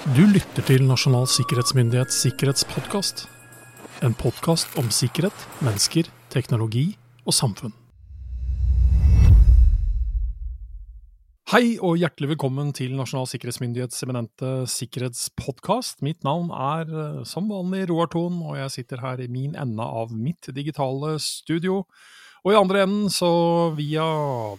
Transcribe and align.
Du 0.00 0.22
lytter 0.24 0.64
til 0.64 0.86
Nasjonal 0.88 1.26
sikkerhetsmyndighets 1.28 2.22
sikkerhetspodkast. 2.24 3.26
En 4.00 4.14
podkast 4.16 4.78
om 4.80 4.86
sikkerhet, 4.88 5.42
mennesker, 5.60 6.06
teknologi 6.32 6.86
og 7.28 7.36
samfunn. 7.36 7.74
Hei 11.52 11.76
og 11.84 12.00
hjertelig 12.00 12.30
velkommen 12.30 12.72
til 12.72 12.96
Nasjonal 12.96 13.28
sikkerhetsmyndighets 13.28 14.00
eminente 14.06 14.54
sikkerhetspodkast. 14.72 16.00
Mitt 16.00 16.24
navn 16.24 16.48
er 16.48 16.88
eh, 16.88 17.20
som 17.28 17.52
vanlig 17.52 17.90
Roar 17.92 18.08
Thon, 18.08 18.40
og 18.40 18.56
jeg 18.56 18.72
sitter 18.78 19.04
her 19.04 19.20
i 19.20 19.28
min 19.28 19.52
ende 19.52 19.84
av 19.84 20.16
mitt 20.16 20.48
digitale 20.56 21.18
studio. 21.20 21.82
Og 22.40 22.54
i 22.54 22.56
andre 22.56 22.84
enden, 22.86 23.10
så 23.12 23.28
via 23.76 24.04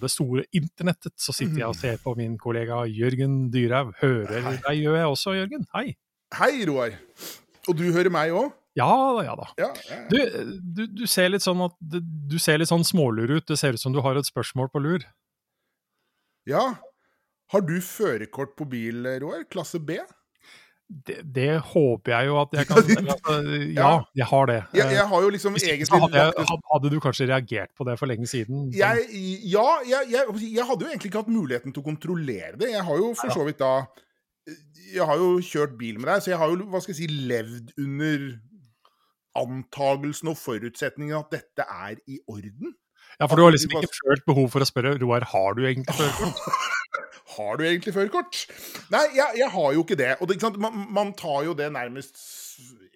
det 0.02 0.11
store 0.14 0.43
internettet, 0.54 1.16
så 1.18 1.34
sitter 1.34 1.64
jeg 1.64 1.70
og 1.71 1.77
ser 1.79 1.97
på 2.04 2.14
min 2.20 2.36
kollega 2.38 2.84
Jørgen 2.86 3.47
Dyrhaug. 3.54 3.96
Hører 4.04 4.52
deg 4.61 4.82
gjør 4.84 4.97
jeg 5.00 5.07
også, 5.15 5.34
Jørgen. 5.39 5.65
Hei. 5.73 5.88
Hei, 6.38 6.52
Roar. 6.69 6.93
Og 7.68 7.78
du 7.79 7.88
hører 7.91 8.14
meg 8.14 8.36
òg? 8.38 8.52
Ja 8.78 8.86
da, 8.88 9.24
ja 9.25 9.33
da. 9.36 9.47
Ja, 9.60 9.71
ja. 9.89 9.97
Du, 10.07 10.15
du, 10.78 10.83
du 11.02 11.04
ser 11.10 11.28
litt 11.33 11.43
sånn 11.43 11.60
at 11.65 11.74
du 12.32 12.38
ser 12.39 12.61
litt 12.61 12.69
sånn 12.69 12.86
smålur 12.88 13.33
ut. 13.39 13.47
Det 13.50 13.57
ser 13.60 13.75
ut 13.75 13.82
som 13.82 13.91
du 13.91 14.00
har 14.05 14.16
et 14.16 14.29
spørsmål 14.29 14.69
på 14.71 14.83
lur. 14.86 15.04
ja. 16.47 16.63
Har 17.52 17.66
du 17.68 17.82
førerkort 17.83 18.54
på 18.55 18.63
bil, 18.71 19.04
Roar? 19.19 19.41
Klasse 19.52 19.75
B? 19.83 19.97
Det, 20.91 21.21
det 21.23 21.47
håper 21.71 22.11
jeg 22.11 22.27
jo 22.27 22.37
at 22.41 22.54
jeg 22.57 22.68
kan 22.69 22.79
altså, 22.81 23.36
Ja, 23.77 23.91
jeg 24.18 24.27
har 24.27 24.49
det. 24.49 24.59
Jeg, 24.75 24.93
jeg 24.97 25.07
har 25.07 25.23
jo 25.23 25.29
liksom 25.32 25.55
egentlig 25.55 26.01
hadde, 26.04 26.25
hadde 26.73 26.91
du 26.91 26.99
kanskje 27.04 27.27
reagert 27.32 27.71
på 27.77 27.87
det 27.87 27.97
for 27.99 28.11
lenge 28.11 28.27
siden? 28.27 28.68
Jeg, 28.75 29.07
Ja, 29.47 29.65
jeg, 29.87 30.11
jeg, 30.11 30.37
jeg 30.57 30.68
hadde 30.68 30.85
jo 30.85 30.91
egentlig 30.91 31.11
ikke 31.11 31.23
hatt 31.23 31.32
muligheten 31.32 31.73
til 31.73 31.83
å 31.83 31.87
kontrollere 31.87 32.58
det. 32.59 32.73
Jeg 32.75 32.85
har 32.88 33.02
jo 33.03 33.13
for 33.17 33.33
så 33.33 33.47
vidt 33.47 33.61
da 33.63 33.73
Jeg 34.91 35.08
har 35.08 35.22
jo 35.22 35.33
kjørt 35.45 35.77
bil 35.80 36.02
med 36.02 36.11
deg, 36.11 36.23
så 36.25 36.33
jeg 36.33 36.41
har 36.41 36.52
jo 36.52 36.67
hva 36.67 36.83
skal 36.83 36.95
jeg 36.95 37.03
si, 37.03 37.25
levd 37.31 37.71
under 37.80 38.29
antagelsen 39.39 40.33
og 40.33 40.39
forutsetningen 40.39 41.16
at 41.21 41.31
dette 41.31 41.63
er 41.63 42.01
i 42.11 42.19
orden. 42.27 42.75
Ja, 43.19 43.27
for 43.29 43.38
du 43.38 43.45
har 43.45 43.53
liksom 43.53 43.71
ikke 43.77 43.95
følt 43.95 44.25
behov 44.27 44.49
for 44.51 44.63
å 44.63 44.67
spørre 44.67 44.95
Roar, 44.99 45.23
har 45.31 45.55
du 45.55 45.63
egentlig 45.67 45.95
førerkort? 45.95 46.41
Har 47.37 47.57
du 47.59 47.65
egentlig 47.65 47.93
førerkort? 47.95 48.45
Nei, 48.93 49.05
jeg, 49.15 49.39
jeg 49.39 49.49
har 49.53 49.73
jo 49.75 49.85
ikke 49.85 49.99
det. 49.99 50.13
Og 50.19 50.29
det, 50.29 50.37
ikke? 50.39 50.53
Man, 50.61 50.85
man 50.93 51.13
tar 51.17 51.45
jo 51.47 51.57
det 51.57 51.71
nærmest 51.73 52.19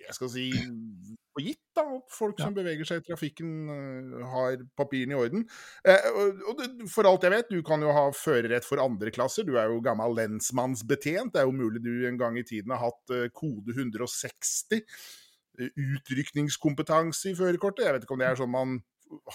jeg 0.05 0.17
skal 0.17 0.31
si 0.31 0.45
på 1.35 1.43
gitt, 1.43 1.61
da. 1.75 1.83
Folk 1.83 2.35
folk 2.35 2.39
som 2.39 2.55
beveger 2.55 2.87
seg 2.87 3.01
i 3.01 3.05
trafikken, 3.09 3.51
øh, 3.71 4.23
har 4.31 4.61
papirene 4.79 5.15
i 5.15 5.19
orden. 5.19 5.43
Eh, 5.87 6.07
og, 6.13 6.39
og 6.51 6.63
for 6.91 7.09
alt 7.09 7.25
jeg 7.27 7.33
vet, 7.33 7.51
du 7.51 7.61
kan 7.65 7.83
jo 7.83 7.91
ha 7.95 8.05
førerrett 8.15 8.67
for 8.67 8.81
andre 8.83 9.11
klasser. 9.15 9.47
Du 9.47 9.57
er 9.59 9.69
jo 9.71 9.81
gammel 9.83 10.15
lensmannsbetjent. 10.19 11.33
Det 11.33 11.43
er 11.43 11.49
jo 11.49 11.57
mulig 11.57 11.83
du 11.83 12.07
en 12.07 12.19
gang 12.21 12.39
i 12.39 12.45
tiden 12.47 12.73
har 12.75 12.85
hatt 12.85 13.15
eh, 13.15 13.27
kode 13.35 13.75
160. 13.75 14.79
eh, 15.59 15.69
Utrykningskompetanse 15.75 17.33
i 17.33 17.37
førerkortet. 17.37 17.87
Jeg 17.87 17.97
vet 17.97 18.07
ikke 18.07 18.17
om 18.17 18.23
det 18.23 18.31
er 18.31 18.39
sånn 18.39 18.55
man 18.55 18.79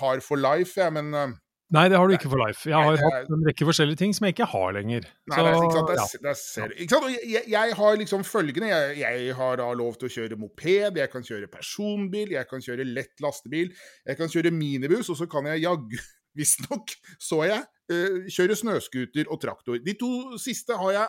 har 0.01 0.25
for 0.25 0.41
life, 0.41 0.81
jeg, 0.81 0.93
men 0.97 1.15
eh, 1.15 1.37
Nei, 1.71 1.85
det 1.89 1.99
har 2.01 2.09
du 2.11 2.15
ikke 2.17 2.31
for 2.33 2.41
life. 2.43 2.65
Jeg 2.67 2.75
har 2.75 2.97
Nei, 2.97 2.99
er- 2.99 3.17
hatt 3.23 3.29
en 3.31 3.45
rekke 3.47 3.67
forskjellige 3.69 4.01
ting 4.01 4.15
som 4.17 4.27
jeg 4.27 4.35
ikke 4.35 4.49
har 4.51 4.73
lenger. 4.75 5.05
Nei, 5.31 5.37
Så, 5.37 5.43
det 5.47 5.51
ikke 5.55 5.77
sant, 5.77 5.91
det 5.91 5.97
er, 5.97 6.23
det 6.25 6.65
er 6.65 6.73
ikke 6.83 6.97
sant? 6.97 7.11
Jeg, 7.31 7.43
jeg 7.53 7.77
har 7.79 7.99
liksom 8.01 8.25
følgende 8.27 8.71
jeg, 8.73 8.97
jeg 9.05 9.37
har 9.39 9.61
da 9.63 9.69
lov 9.79 9.99
til 10.01 10.09
å 10.11 10.15
kjøre 10.17 10.39
moped, 10.41 10.99
jeg 10.99 11.13
kan 11.13 11.27
kjøre 11.29 11.51
personbil, 11.53 12.33
jeg 12.35 12.49
kan 12.51 12.65
kjøre 12.67 12.87
lett 12.91 13.23
lastebil, 13.23 13.71
jeg 14.07 14.19
kan 14.19 14.33
kjøre 14.35 14.51
minibuss, 14.57 15.13
og 15.15 15.21
så 15.21 15.29
kan 15.31 15.47
jeg 15.53 15.63
jaggu, 15.63 16.01
visstnok, 16.41 16.91
så 17.23 17.45
jeg, 17.47 17.63
eh, 17.91 18.19
kjøre 18.35 18.59
snøscooter 18.59 19.31
og 19.31 19.39
traktor. 19.43 19.79
De 19.87 19.95
to 19.99 20.11
siste 20.43 20.75
har 20.79 20.97
jeg 20.97 21.09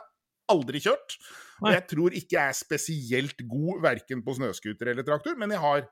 aldri 0.52 0.82
kjørt. 0.84 1.18
Og 1.62 1.70
jeg 1.74 1.84
tror 1.90 2.14
ikke 2.18 2.34
jeg 2.38 2.50
er 2.52 2.58
spesielt 2.58 3.42
god 3.50 3.82
verken 3.84 4.24
på 4.26 4.34
snøscooter 4.38 4.90
eller 4.94 5.06
traktor, 5.06 5.36
men 5.38 5.54
jeg 5.54 5.62
har 5.62 5.84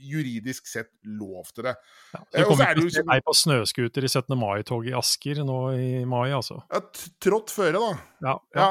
juridisk 0.00 0.66
sett 0.70 0.90
lov 1.04 1.50
til 1.54 1.68
det. 1.68 1.74
Ja, 2.14 2.22
Eh, 2.32 2.42
så 2.42 2.48
kommer 2.48 2.70
er 2.70 2.74
det 2.78 2.84
jo 2.86 2.94
til 2.96 3.06
meg 3.08 3.22
på 3.26 3.34
snøscooter 3.36 4.04
i 4.06 4.08
17. 4.08 4.38
mai-toget 4.38 4.92
i 4.92 4.96
Asker 4.98 5.42
nå 5.44 5.58
i 5.76 6.04
mai, 6.08 6.30
altså. 6.32 6.62
Ja, 6.72 6.80
trått 7.22 7.50
føre, 7.54 7.78
da. 7.78 7.92
Ja, 8.22 8.38
Ja, 8.54 8.70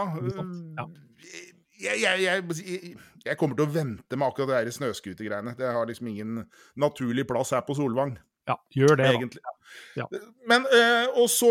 ja. 0.79 0.87
jeg, 1.81 2.01
jeg, 2.01 2.25
jeg, 2.25 2.97
jeg 3.25 3.37
kommer 3.37 3.55
til 3.57 3.67
å 3.67 3.73
vente 3.73 4.17
med 4.17 4.27
akkurat 4.27 4.49
det 4.51 4.59
der 4.65 4.75
snøscootergreiene. 4.79 5.55
Det 5.57 5.71
har 5.71 5.87
liksom 5.89 6.07
ingen 6.11 6.43
naturlig 6.75 7.27
plass 7.29 7.53
her 7.55 7.63
på 7.67 7.77
Solvang, 7.77 8.17
ja 8.49 8.55
gjør 8.73 8.97
det, 8.97 9.09
da. 9.37 9.51
Ja. 9.95 10.05
Men, 10.49 10.65
øh, 10.65 11.07
Og 11.21 11.29
så 11.29 11.49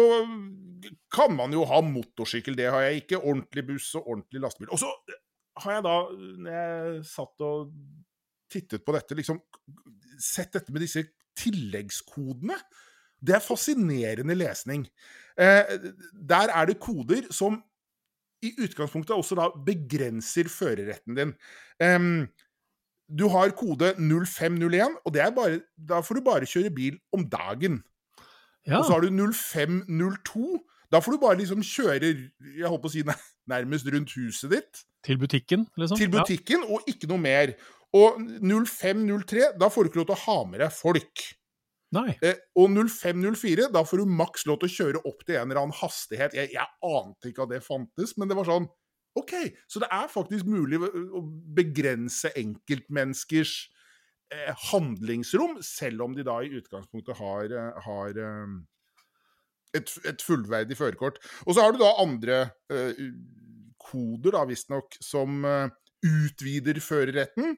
kan 1.15 1.35
man 1.37 1.53
jo 1.55 1.65
ha 1.69 1.81
motorsykkel, 1.85 2.57
det 2.59 2.71
har 2.71 2.81
jeg 2.89 3.05
ikke. 3.05 3.21
Ordentlig 3.23 3.67
buss 3.67 3.95
og 3.95 4.09
ordentlig 4.09 4.43
lastebil. 4.43 4.71
Og 4.75 4.79
så 4.83 4.91
har 5.63 5.77
jeg 5.77 5.85
da, 5.87 5.97
når 6.45 6.57
jeg 6.57 7.05
satt 7.11 7.45
og 7.47 7.73
tittet 8.51 8.85
på 8.85 8.95
dette, 8.97 9.17
liksom 9.19 9.41
sett 10.21 10.53
dette 10.57 10.73
med 10.75 10.85
disse 10.85 11.05
tilleggskodene. 11.41 12.57
Det 13.21 13.37
er 13.37 13.45
fascinerende 13.45 14.37
lesning. 14.37 14.87
Eh, 15.41 15.77
der 16.13 16.53
er 16.53 16.69
det 16.69 16.81
koder 16.81 17.29
som 17.33 17.61
i 18.45 18.55
utgangspunktet 18.57 19.13
også 19.17 19.37
da 19.37 19.51
begrenser 19.67 20.49
førerretten 20.49 21.17
din. 21.19 21.35
Em, 21.83 22.29
du 23.11 23.27
har 23.29 23.53
kode 23.59 23.93
0501, 23.99 24.97
og 25.05 25.15
det 25.15 25.23
er 25.23 25.35
bare, 25.37 25.61
da 25.77 26.01
får 26.01 26.21
du 26.21 26.25
bare 26.25 26.49
kjøre 26.49 26.73
bil 26.73 26.97
om 27.13 27.27
dagen. 27.29 27.83
Ja, 28.67 28.79
Og 28.79 28.87
så 28.87 28.93
har 28.93 29.01
du 29.01 29.11
0502. 29.11 30.61
Da 30.93 31.01
får 31.01 31.13
du 31.13 31.19
bare 31.23 31.39
liksom 31.39 31.63
kjøre 31.63 32.31
jeg 32.41 32.69
håper 32.69 32.89
å 32.89 32.93
si 32.93 33.05
nærmest 33.51 33.89
rundt 33.93 34.15
huset 34.17 34.51
ditt 34.53 34.81
til 35.07 35.19
butikken, 35.19 35.67
liksom. 35.81 35.97
til 35.97 36.11
butikken, 36.13 36.65
og 36.69 36.85
ikke 36.91 37.09
noe 37.09 37.21
mer. 37.23 37.55
Og 37.97 38.19
0503, 38.23 39.53
da 39.59 39.69
får 39.73 39.83
du 39.83 39.91
ikke 39.91 40.03
lov 40.03 40.11
til 40.13 40.19
å 40.19 40.25
ha 40.25 40.39
med 40.47 40.63
deg 40.63 40.75
folk. 40.75 41.25
Nei. 41.97 42.13
Eh, 42.23 42.39
og 42.61 42.71
0504, 42.71 43.67
da 43.75 43.83
får 43.87 44.03
du 44.03 44.13
maks 44.21 44.47
lov 44.47 44.61
til 44.61 44.71
å 44.71 44.75
kjøre 44.77 45.03
opp 45.11 45.25
til 45.27 45.41
en 45.41 45.49
eller 45.49 45.65
annen 45.65 45.79
hastighet. 45.81 46.37
Jeg, 46.39 46.53
jeg 46.55 46.69
ante 46.87 47.33
ikke 47.33 47.47
at 47.47 47.55
det 47.57 47.65
fantes, 47.67 48.15
men 48.19 48.31
det 48.31 48.39
var 48.39 48.47
sånn 48.47 48.71
OK, 49.19 49.35
så 49.67 49.83
det 49.83 49.89
er 49.91 50.07
faktisk 50.07 50.47
mulig 50.47 50.79
å 50.79 51.21
begrense 51.57 52.31
enkeltmenneskers 52.39 53.55
eh, 54.31 54.53
handlingsrom, 54.71 55.59
selv 55.67 56.07
om 56.07 56.15
de 56.15 56.23
da 56.27 56.37
i 56.47 56.53
utgangspunktet 56.61 57.19
har, 57.19 57.51
eh, 57.51 57.81
har 57.89 58.21
eh, 58.23 58.55
et, 59.75 59.91
et 60.07 60.23
fullverdig 60.23 60.79
førerkort. 60.79 61.19
Og 61.47 61.57
så 61.57 61.67
har 61.67 61.75
du 61.75 61.83
da 61.83 61.91
andre 62.03 62.39
eh, 62.71 63.03
koder, 63.83 64.37
da 64.37 64.45
visstnok, 64.47 64.95
som 65.03 65.43
eh, 65.43 65.75
utvider 66.07 66.81
førerretten. 66.85 67.57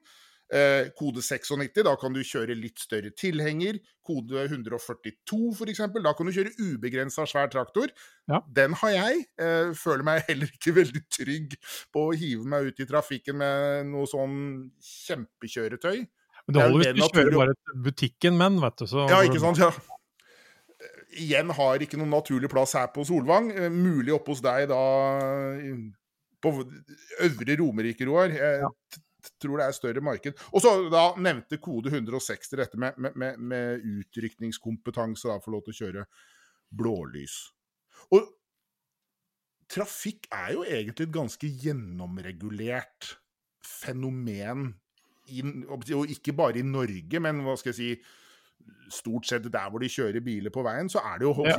Eh, 0.52 0.90
kode 0.98 1.22
96, 1.24 1.80
da 1.86 1.94
kan 1.96 2.12
du 2.12 2.20
kjøre 2.20 2.52
litt 2.58 2.82
større 2.82 3.08
tilhenger. 3.16 3.78
Kode 4.04 4.42
142 4.44 5.38
f.eks., 5.54 5.80
da 6.04 6.12
kan 6.12 6.28
du 6.28 6.32
kjøre 6.36 6.52
ubegrensa 6.60 7.24
svær 7.30 7.48
traktor. 7.52 7.88
Ja. 8.28 8.42
Den 8.52 8.76
har 8.82 8.92
jeg. 8.92 9.22
Eh, 9.40 9.70
føler 9.78 10.04
meg 10.04 10.26
heller 10.28 10.52
ikke 10.52 10.74
veldig 10.82 11.02
trygg 11.08 11.56
på 11.94 12.04
å 12.10 12.12
hive 12.12 12.44
meg 12.52 12.68
ut 12.68 12.84
i 12.84 12.88
trafikken 12.90 13.40
med 13.40 13.88
noe 13.94 14.10
sånn 14.10 14.36
kjempekjøretøy. 14.90 16.04
Men 16.42 16.56
det 16.56 16.60
er 16.60 16.68
holder 16.68 16.98
hvis 16.98 17.08
du 17.08 17.16
kjører 17.16 17.38
bare 17.38 17.56
til 17.56 17.82
butikken, 17.88 18.36
men, 18.36 18.60
vet 18.60 18.82
du. 18.82 18.86
Så 18.92 19.08
Ja, 19.08 19.22
ikke 19.24 19.40
sant? 19.40 19.62
Ja. 19.62 19.72
Eh, 20.76 21.02
Igjen 21.22 21.56
har 21.56 21.80
ikke 21.80 21.96
noen 22.00 22.12
naturlig 22.12 22.52
plass 22.52 22.76
her 22.76 22.92
på 22.92 23.06
Solvang. 23.08 23.48
Eh, 23.56 23.72
Mulig 23.72 24.12
oppe 24.18 24.34
hos 24.34 24.44
deg 24.44 24.68
da 24.68 24.84
på 26.42 26.52
Øvre 27.22 27.56
Romerike, 27.60 28.06
Roar. 28.08 28.34
Jeg 28.34 29.38
tror 29.42 29.60
det 29.60 29.66
er 29.66 29.76
større 29.76 30.02
marked. 30.04 30.38
Og 30.50 30.64
så 30.64 30.74
da 30.90 31.04
nevnte 31.22 31.60
kode 31.62 31.92
160 31.92 32.54
dette 32.58 32.80
med, 32.80 32.98
med, 32.98 33.38
med, 33.38 33.84
utrykningskompetanse, 34.02 35.30
da, 35.30 35.38
for 35.42 35.54
lov 35.54 35.64
til 35.66 35.74
å 35.74 35.80
kjøre 35.80 36.06
blålys. 36.74 37.36
Og 38.12 38.26
trafikk 39.72 40.26
er 40.34 40.54
jo 40.56 40.64
egentlig 40.66 41.08
et 41.08 41.14
ganske 41.14 41.52
gjennomregulert 41.62 43.14
fenomen 43.66 44.72
i, 45.30 45.44
og 45.70 46.10
ikke 46.10 46.34
bare 46.36 46.60
i 46.60 46.66
Norge, 46.66 47.22
men 47.22 47.44
hva 47.46 47.56
skal 47.58 47.72
jeg 47.74 47.80
si 47.80 48.18
Stort 48.92 49.26
sett 49.26 49.48
der 49.50 49.70
hvor 49.72 49.82
de 49.82 49.88
kjører 49.90 50.22
biler 50.22 50.52
på 50.54 50.62
veien, 50.62 50.86
så 50.86 51.00
er 51.02 51.16
det 51.18 51.24
jo 51.26 51.46
Ja. 51.48 51.56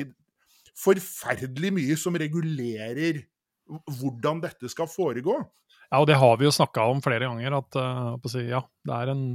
forferdelig 0.80 1.72
mye 1.76 1.98
som 2.00 2.16
regulerer 2.16 3.26
hvordan 3.70 4.44
dette 4.44 4.70
skal 4.72 4.90
foregå. 4.92 5.40
Ja, 5.90 6.02
og 6.02 6.08
det 6.10 6.20
har 6.20 6.38
vi 6.40 6.48
jo 6.48 6.54
snakka 6.54 6.86
om 6.90 7.02
flere 7.06 7.28
ganger, 7.28 7.60
at 7.62 7.76
uh, 7.78 8.30
si, 8.32 8.48
ja, 8.50 8.64
det 8.88 9.02
er 9.02 9.12
en 9.14 9.26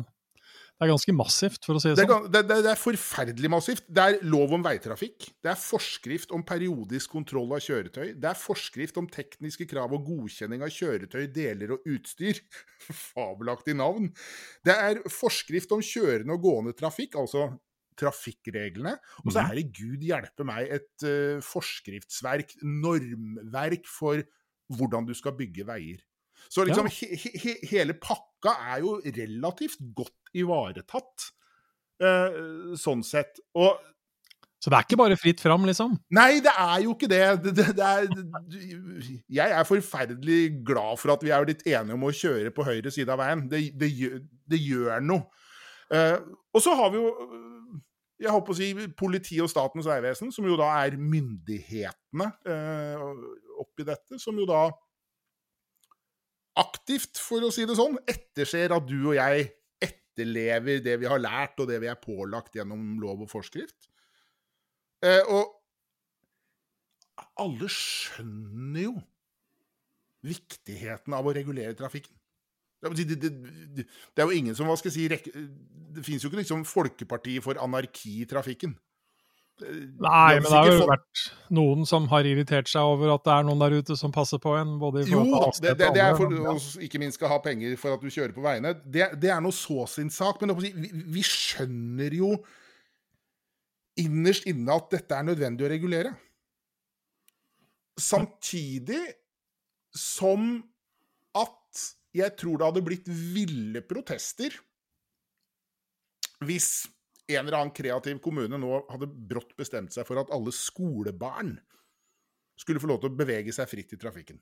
Det 0.79 0.87
er 0.87 0.91
ganske 0.93 1.13
massivt, 1.15 1.65
for 1.67 1.75
å 1.75 1.81
si 1.83 1.91
det 1.91 1.97
Det 1.99 2.07
sånn. 2.07 2.27
det, 2.31 2.43
det, 2.47 2.57
det 2.63 2.71
er 2.71 2.79
forferdelig 2.79 3.51
massivt. 3.51 3.87
Det 3.91 4.03
er 4.03 4.19
lov 4.31 4.53
om 4.55 4.63
veitrafikk. 4.63 5.29
Det 5.43 5.51
er 5.51 5.59
forskrift 5.59 6.35
om 6.35 6.45
periodisk 6.47 7.11
kontroll 7.17 7.51
av 7.57 7.63
kjøretøy. 7.65 8.13
Det 8.15 8.29
er 8.31 8.39
forskrift 8.39 9.01
om 9.03 9.09
tekniske 9.11 9.67
krav 9.71 9.95
og 9.97 10.07
godkjenning 10.07 10.63
av 10.63 10.71
kjøretøy, 10.71 11.25
deler 11.35 11.75
og 11.75 11.89
utstyr. 11.95 12.39
Fabelaktig 13.13 13.75
navn. 13.79 14.13
Det 14.67 14.77
er 14.77 15.03
forskrift 15.11 15.75
om 15.75 15.83
kjørende 15.83 16.39
og 16.39 16.47
gående 16.47 16.77
trafikk, 16.79 17.19
altså 17.19 17.51
trafikkreglene. 17.99 18.95
Og 19.25 19.33
så 19.33 19.43
Mhm. 19.43 19.50
er 19.50 19.55
det 19.59 19.73
gud 19.77 20.05
hjelpe 20.06 20.47
meg 20.47 20.71
et 20.79 21.06
uh, 21.06 21.41
forskriftsverk, 21.45 22.55
normverk 22.62 23.87
for 23.87 24.23
hvordan 24.73 25.06
du 25.09 25.15
skal 25.17 25.37
bygge 25.39 25.67
veier. 25.67 26.00
Så 26.49 26.65
liksom 26.65 26.87
he, 26.87 27.17
he, 27.17 27.55
hele 27.69 27.95
pakka 27.99 28.55
er 28.73 28.81
jo 28.85 29.00
relativt 29.05 29.81
godt 29.97 30.33
ivaretatt, 30.39 31.31
uh, 32.00 32.75
sånn 32.79 33.03
sett. 33.05 33.41
Og 33.59 33.79
så 34.59 34.73
det 34.73 34.75
er 34.79 34.87
ikke 34.89 34.99
bare 34.99 35.17
fritt 35.17 35.39
fram, 35.39 35.62
liksom? 35.69 35.93
Nei, 36.11 36.41
det 36.43 36.51
er 36.51 36.81
jo 36.83 36.94
ikke 36.97 37.09
det. 37.11 37.21
det, 37.44 37.53
det, 37.55 37.67
det 37.79 37.85
er, 37.87 38.09
jeg 39.31 39.53
er 39.55 39.67
forferdelig 39.69 40.65
glad 40.67 40.99
for 40.99 41.15
at 41.15 41.23
vi 41.23 41.31
er 41.31 41.47
litt 41.47 41.62
enige 41.62 41.94
om 41.94 42.06
å 42.09 42.11
kjøre 42.11 42.51
på 42.55 42.67
høyre 42.67 42.91
side 42.91 43.15
av 43.15 43.21
veien. 43.23 43.44
Det, 43.53 43.61
gjør, 43.94 44.19
gjør 44.59 45.05
noe. 45.06 45.29
Uh, 45.94 46.19
og 46.53 46.61
så 46.65 46.75
har 46.75 46.91
vi 46.91 46.99
jo 46.99 47.12
jeg 48.19 48.35
håper 48.35 48.55
å 48.55 48.59
si 48.59 48.88
politiet 48.99 49.44
og 49.44 49.50
Statens 49.53 49.87
vegvesen, 49.87 50.32
som 50.35 50.47
jo 50.49 50.56
da 50.59 50.73
er 50.82 50.97
myndighetene 50.99 52.26
eh, 52.50 53.05
oppi 53.62 53.87
dette, 53.87 54.19
som 54.19 54.38
jo 54.38 54.47
da 54.49 54.67
aktivt, 56.59 57.20
for 57.23 57.47
å 57.47 57.53
si 57.55 57.67
det 57.69 57.76
sånn, 57.79 57.94
etterser 58.11 58.75
at 58.75 58.88
du 58.88 58.97
og 58.99 59.15
jeg 59.15 59.47
etterlever 59.87 60.82
det 60.82 60.97
vi 60.99 61.06
har 61.11 61.23
lært, 61.23 61.61
og 61.62 61.70
det 61.70 61.79
vi 61.85 61.91
er 61.91 62.00
pålagt 62.03 62.59
gjennom 62.59 62.97
lov 63.03 63.23
og 63.23 63.31
forskrift. 63.31 63.87
Eh, 65.06 65.23
og 65.31 65.55
alle 67.38 67.70
skjønner 67.70 68.88
jo 68.88 68.97
viktigheten 70.26 71.15
av 71.15 71.29
å 71.29 71.35
regulere 71.37 71.79
trafikken. 71.79 72.18
Det, 72.79 73.07
det, 73.11 73.17
det, 73.23 73.85
det, 73.85 74.23
er 74.23 74.29
jo 74.29 74.37
ingen 74.39 74.55
som 74.55 74.69
hva 74.71 74.77
skal 74.79 74.93
jeg 74.93 75.19
si, 75.19 75.33
Det 75.97 76.05
fins 76.07 76.23
jo 76.23 76.31
ikke 76.31 76.45
liksom 76.45 76.63
folkeparti 76.69 77.41
for 77.43 77.59
anarki 77.63 78.21
i 78.23 78.29
trafikken. 78.31 78.77
Nei, 79.59 80.39
men 80.39 80.47
det 80.47 80.55
har 80.55 80.69
jo 80.71 80.85
vært 80.87 81.23
noen 81.55 81.87
som 81.89 82.05
har 82.13 82.27
irritert 82.29 82.69
seg 82.71 82.87
over 82.87 83.11
at 83.17 83.25
det 83.27 83.33
er 83.35 83.47
noen 83.49 83.63
der 83.65 83.75
ute 83.81 83.97
som 83.99 84.13
passer 84.15 84.39
på 84.43 84.53
en. 84.55 84.77
både 84.79 85.03
i 85.03 85.11
Jo 85.11 85.25
det, 85.59 85.73
det, 85.81 85.89
det, 85.97 86.05
er 86.05 86.15
for 86.15 86.31
å 86.31 86.55
ikke 86.85 87.01
minst 87.03 87.19
skal 87.19 87.33
ha 87.33 87.41
penger 87.43 87.75
for 87.81 87.97
at 87.97 88.05
du 88.05 88.07
kjører 88.07 88.35
på 88.37 88.45
veiene. 88.45 88.77
Det, 88.85 89.11
det 89.19 89.33
er 89.35 89.43
noe 89.43 89.55
så 89.57 89.89
sin 89.91 90.13
sak. 90.15 90.45
Men 90.45 90.55
vi, 90.61 90.71
vi 91.11 91.25
skjønner 91.27 92.15
jo 92.21 92.37
innerst 93.99 94.47
inne 94.47 94.79
at 94.79 94.91
dette 94.95 95.19
er 95.19 95.27
nødvendig 95.27 95.67
å 95.67 95.73
regulere. 95.75 96.15
Samtidig 97.99 99.03
som 99.97 100.61
jeg 102.19 102.37
tror 102.41 102.59
det 102.59 102.69
hadde 102.69 102.85
blitt 102.87 103.09
ville 103.09 103.82
protester 103.87 104.55
hvis 106.47 106.87
en 107.29 107.43
eller 107.43 107.59
annen 107.59 107.75
kreativ 107.75 108.20
kommune 108.25 108.61
nå 108.61 108.82
hadde 108.88 109.09
brått 109.09 109.56
bestemt 109.59 109.93
seg 109.94 110.06
for 110.09 110.20
at 110.20 110.31
alle 110.35 110.55
skolebarn 110.55 111.56
skulle 112.59 112.82
få 112.82 112.91
lov 112.91 113.03
til 113.03 113.12
å 113.12 113.19
bevege 113.19 113.53
seg 113.55 113.69
fritt 113.70 113.93
i 113.94 113.99
trafikken. 114.00 114.38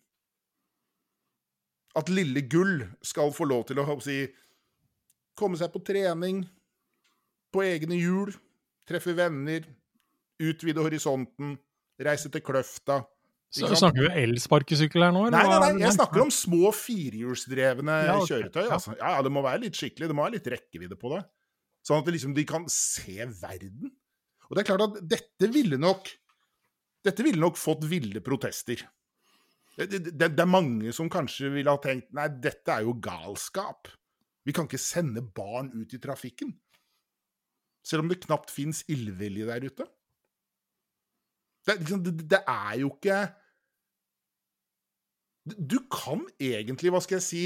At 1.96 2.12
lille 2.12 2.42
Gull 2.48 2.84
skal 3.04 3.32
få 3.34 3.46
lov 3.48 3.66
til 3.68 3.80
å 3.80 3.86
si, 4.04 4.20
komme 5.36 5.58
seg 5.58 5.72
på 5.72 5.82
trening 5.84 6.44
på 7.52 7.64
egne 7.64 7.96
hjul, 7.96 8.32
treffe 8.88 9.14
venner, 9.16 9.64
utvide 10.42 10.84
horisonten, 10.84 11.56
reise 11.96 12.30
til 12.32 12.44
Kløfta. 12.44 13.00
Så 13.56 13.78
Snakker 13.80 14.06
vi 14.06 14.22
elsparkesykkel 14.24 15.06
her 15.06 15.14
nå? 15.14 15.26
Nei, 15.32 15.42
nei, 15.48 15.60
nei, 15.62 15.84
jeg 15.84 15.94
snakker 15.96 16.24
om 16.26 16.32
små 16.34 16.72
firehjulsdrevne 16.76 17.96
ja, 18.04 18.16
okay. 18.20 18.28
kjøretøy. 18.32 18.64
Altså. 18.64 18.96
Ja, 18.98 19.14
ja, 19.16 19.24
Det 19.24 19.32
må 19.32 19.42
være 19.46 19.62
litt 19.64 19.78
skikkelig, 19.78 20.10
det 20.10 20.16
må 20.18 20.26
være 20.26 20.36
litt 20.38 20.50
rekkevidde 20.52 20.98
på 21.00 21.14
det. 21.14 21.22
Sånn 21.86 22.02
at 22.02 22.10
liksom, 22.12 22.34
de 22.36 22.44
kan 22.48 22.66
se 22.72 23.28
verden. 23.40 23.94
Og 24.46 24.56
det 24.56 24.62
er 24.62 24.68
klart 24.68 24.86
at 24.88 25.00
dette 25.16 25.50
ville 25.54 25.78
nok 25.80 26.12
Dette 27.06 27.22
ville 27.22 27.38
nok 27.38 27.54
fått 27.54 27.84
ville 27.86 28.18
protester. 28.24 28.80
Det, 29.76 29.86
det, 29.92 30.14
det, 30.18 30.42
er 30.42 30.48
mange 30.48 30.90
som 30.96 31.10
kanskje 31.12 31.52
ville 31.54 31.70
ha 31.70 31.78
tenkt 31.78 32.08
nei, 32.16 32.24
dette 32.42 32.72
er 32.72 32.82
jo 32.82 32.96
galskap. 32.98 33.92
Vi 34.42 34.54
kan 34.56 34.66
ikke 34.66 34.80
sende 34.80 35.22
barn 35.22 35.68
ut 35.76 35.92
i 35.94 36.00
trafikken. 36.02 36.50
Selv 37.86 38.02
om 38.02 38.10
det 38.10 38.24
knapt 38.24 38.50
fins 38.50 38.82
illvilje 38.90 39.46
der 39.46 39.68
ute. 39.68 39.86
Det, 41.66 41.76
liksom, 41.82 42.02
det, 42.06 42.14
det, 42.30 42.40
er 42.42 42.80
jo 42.80 42.90
ikke 42.94 43.20
Du 45.46 45.78
kan 45.92 46.24
egentlig, 46.42 46.90
hva 46.90 47.00
skal 47.04 47.20
jeg 47.20 47.26
si 47.26 47.42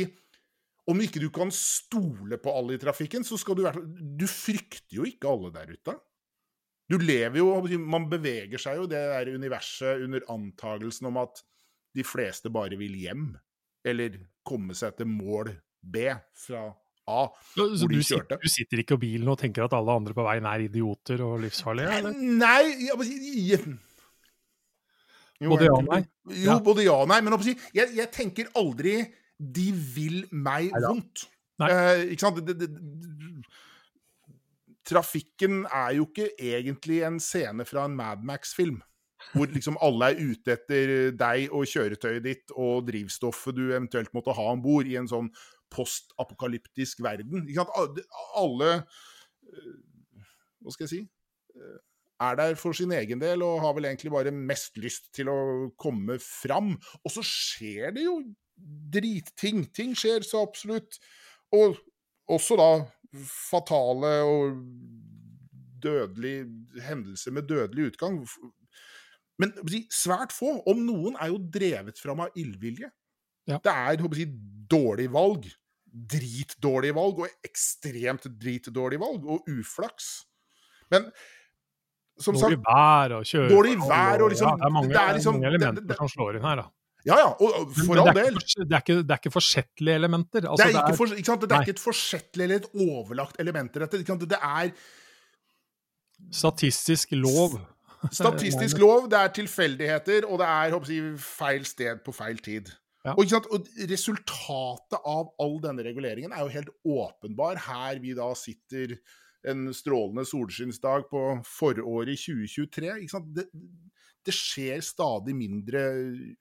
Om 0.88 1.02
ikke 1.05 1.20
du 1.20 1.29
kan 1.35 1.52
stole 1.52 2.38
på 2.41 2.55
alle 2.56 2.79
i 2.79 2.81
trafikken, 2.81 3.26
så 3.26 3.37
skal 3.41 3.58
du 3.58 3.67
være 3.67 3.85
Du 4.17 4.26
frykter 4.31 5.00
jo 5.00 5.08
ikke 5.08 5.29
alle 5.29 5.52
der 5.55 5.75
ute. 5.75 5.97
Du 6.91 6.97
lever 6.99 7.38
jo 7.43 7.79
Man 7.79 8.08
beveger 8.11 8.61
seg 8.62 8.81
jo 8.81 8.88
i 8.88 8.93
det 8.93 9.05
der 9.12 9.32
universet 9.37 10.06
under 10.06 10.25
antagelsen 10.32 11.11
om 11.12 11.20
at 11.23 11.44
de 11.97 12.06
fleste 12.06 12.52
bare 12.55 12.79
vil 12.79 12.94
hjem. 12.99 13.32
Eller 13.85 14.20
komme 14.46 14.76
seg 14.79 14.96
til 14.99 15.08
mål 15.11 15.53
B 15.81 16.11
fra 16.37 16.69
A, 17.11 17.25
så, 17.56 17.88
de 17.91 18.00
kjørte. 18.05 18.37
Du 18.38 18.50
sitter 18.50 18.82
ikke 18.82 18.99
i 18.99 19.03
bilen 19.06 19.31
og 19.32 19.38
tenker 19.41 19.64
at 19.64 19.75
alle 19.75 19.96
andre 19.99 20.14
på 20.14 20.23
veien 20.23 20.46
er 20.46 20.67
idioter 20.67 21.23
og 21.25 21.41
livsfarlige? 21.43 21.96
Eller? 21.99 22.14
Nei 22.14 22.87
jeg, 22.87 23.73
jo, 25.41 25.55
Både 25.55 25.69
ja 25.69 25.77
og 25.77 25.87
nei? 25.89 26.03
Jo, 26.43 26.59
både 26.65 26.85
ja 26.85 26.99
og 27.01 27.09
nei. 27.09 27.21
Men 27.25 27.39
jeg, 27.41 27.89
jeg 27.97 28.09
tenker 28.13 28.51
aldri 28.59 28.99
'de 29.41 29.71
vil 29.73 30.19
meg 30.31 30.69
Neida. 30.69 30.91
vondt'. 30.91 31.25
Nei. 31.61 31.71
Eh, 31.73 32.03
ikke 32.13 32.27
sant? 32.27 32.41
Det, 32.45 32.57
det, 32.61 32.69
det, 32.69 33.45
trafikken 34.91 35.65
er 35.65 35.97
jo 35.97 36.07
ikke 36.09 36.31
egentlig 36.37 37.03
en 37.07 37.21
scene 37.23 37.65
fra 37.69 37.87
en 37.89 37.97
Madmax-film. 37.97 38.81
Hvor 39.37 39.51
liksom 39.53 39.77
alle 39.85 40.13
er 40.13 40.21
ute 40.21 40.55
etter 40.57 41.11
deg 41.13 41.53
og 41.53 41.69
kjøretøyet 41.69 42.25
ditt 42.25 42.55
og 42.57 42.87
drivstoffet 42.89 43.57
du 43.57 43.67
eventuelt 43.69 44.15
måtte 44.17 44.33
ha 44.37 44.47
om 44.55 44.63
bord 44.65 44.89
i 44.89 44.97
en 44.97 45.09
sånn 45.11 45.29
postapokalyptisk 45.71 47.03
verden. 47.05 47.45
Alle 48.41 48.71
eh, 48.81 49.77
Hva 50.61 50.73
skal 50.75 50.87
jeg 50.87 50.93
si? 50.95 51.03
Er 52.20 52.37
der 52.37 52.56
for 52.61 52.76
sin 52.76 52.93
egen 52.93 53.20
del 53.22 53.40
og 53.46 53.62
har 53.64 53.72
vel 53.76 53.88
egentlig 53.88 54.12
bare 54.12 54.32
mest 54.34 54.76
lyst 54.81 55.08
til 55.17 55.31
å 55.32 55.40
komme 55.81 56.19
fram. 56.20 56.75
Og 57.00 57.14
så 57.14 57.25
skjer 57.25 57.94
det 57.96 58.05
jo 58.05 58.19
dritting. 58.93 59.64
Ting 59.72 59.94
skjer 59.96 60.26
så 60.26 60.43
absolutt. 60.44 60.99
Og 61.56 61.78
også 62.31 62.58
da 62.61 62.70
fatale 63.25 64.12
og 64.28 64.61
dødelig 65.81 66.44
hendelser 66.84 67.34
med 67.34 67.49
dødelig 67.49 67.94
utgang. 67.94 68.20
Men 69.40 69.55
svært 69.88 70.34
få, 70.37 70.58
om 70.69 70.84
noen, 70.84 71.17
er 71.17 71.32
jo 71.32 71.40
drevet 71.40 71.99
fram 72.02 72.26
av 72.26 72.37
illvilje. 72.38 72.90
Ja. 73.49 73.58
Det 73.64 73.72
er 73.72 74.05
håper 74.05 74.20
jeg, 74.20 74.34
dårlig 74.70 75.08
valg. 75.12 75.48
Dritdårlig 75.91 76.93
valg, 76.94 77.24
og 77.24 77.46
ekstremt 77.48 78.29
dritdårlig 78.39 79.00
valg, 79.00 79.24
og 79.24 79.48
uflaks. 79.50 80.12
Men 80.93 81.08
som 82.20 82.36
dårlig 82.36 82.58
sagt 82.58 82.69
vær 82.69 83.17
og 83.19 83.24
kjøre 83.31 83.48
Dårlig 83.50 83.79
vær 83.81 84.24
og 84.24 84.31
liksom 84.34 84.48
ja, 84.50 84.55
Det 84.60 84.69
er 84.69 84.74
mange, 84.77 84.93
det 84.93 85.00
er 85.00 85.17
liksom, 85.19 85.39
mange 85.39 85.50
elementer 85.50 85.81
det, 85.81 85.89
det, 85.91 85.98
som 85.98 86.12
slår 86.12 86.39
inn 86.39 86.46
her, 86.46 86.62
da. 86.62 86.69
Ja, 87.08 87.17
ja, 87.17 87.29
og 87.32 87.70
for 87.72 87.96
all 88.03 88.10
del. 88.12 88.36
Det 88.36 88.77
er 88.77 88.82
ikke, 88.82 88.96
det 89.00 89.15
er 89.15 89.20
ikke 89.22 89.32
forsettlige 89.32 89.96
elementer. 89.96 90.44
Altså, 90.44 90.67
det, 90.67 90.77
er 90.77 90.82
ikke, 90.82 90.98
for, 90.98 91.15
ikke 91.17 91.36
det 91.46 91.56
er 91.56 91.65
ikke 91.65 91.77
et 91.79 91.82
forsettlig 91.82 92.44
eller 92.44 92.60
et 92.60 92.67
overlagt 92.86 93.41
element 93.41 93.79
i 93.79 93.84
dette. 93.84 94.03
Det 94.05 94.41
er 94.41 94.72
Statistisk 96.31 97.15
lov. 97.17 97.56
Statistisk 98.12 98.79
lov, 98.84 99.08
det 99.08 99.17
er 99.17 99.32
tilfeldigheter, 99.41 100.29
og 100.29 100.43
det 100.43 100.50
er 100.50 100.77
jeg, 100.77 101.15
feil 101.24 101.65
sted 101.69 102.05
på 102.05 102.12
feil 102.12 102.39
tid. 102.44 102.69
Ja. 103.06 103.15
Og, 103.17 103.32
og, 103.48 103.69
Resultatet 103.89 104.98
av 105.08 105.32
all 105.41 105.56
denne 105.65 105.84
reguleringen 105.86 106.34
er 106.36 106.44
jo 106.44 106.53
helt 106.53 106.70
åpenbar. 106.84 107.60
Her 107.65 108.00
vi 108.03 108.12
da 108.17 108.29
sitter 108.36 108.98
en 109.49 109.70
strålende 109.75 110.27
solskinnsdag 110.29 111.06
på 111.11 111.23
foråret 111.49 112.20
2023. 112.20 112.91
Det, 113.37 113.47
det, 114.27 114.35
skjer 114.37 114.82
stadig 114.85 115.37
mindre 115.37 115.85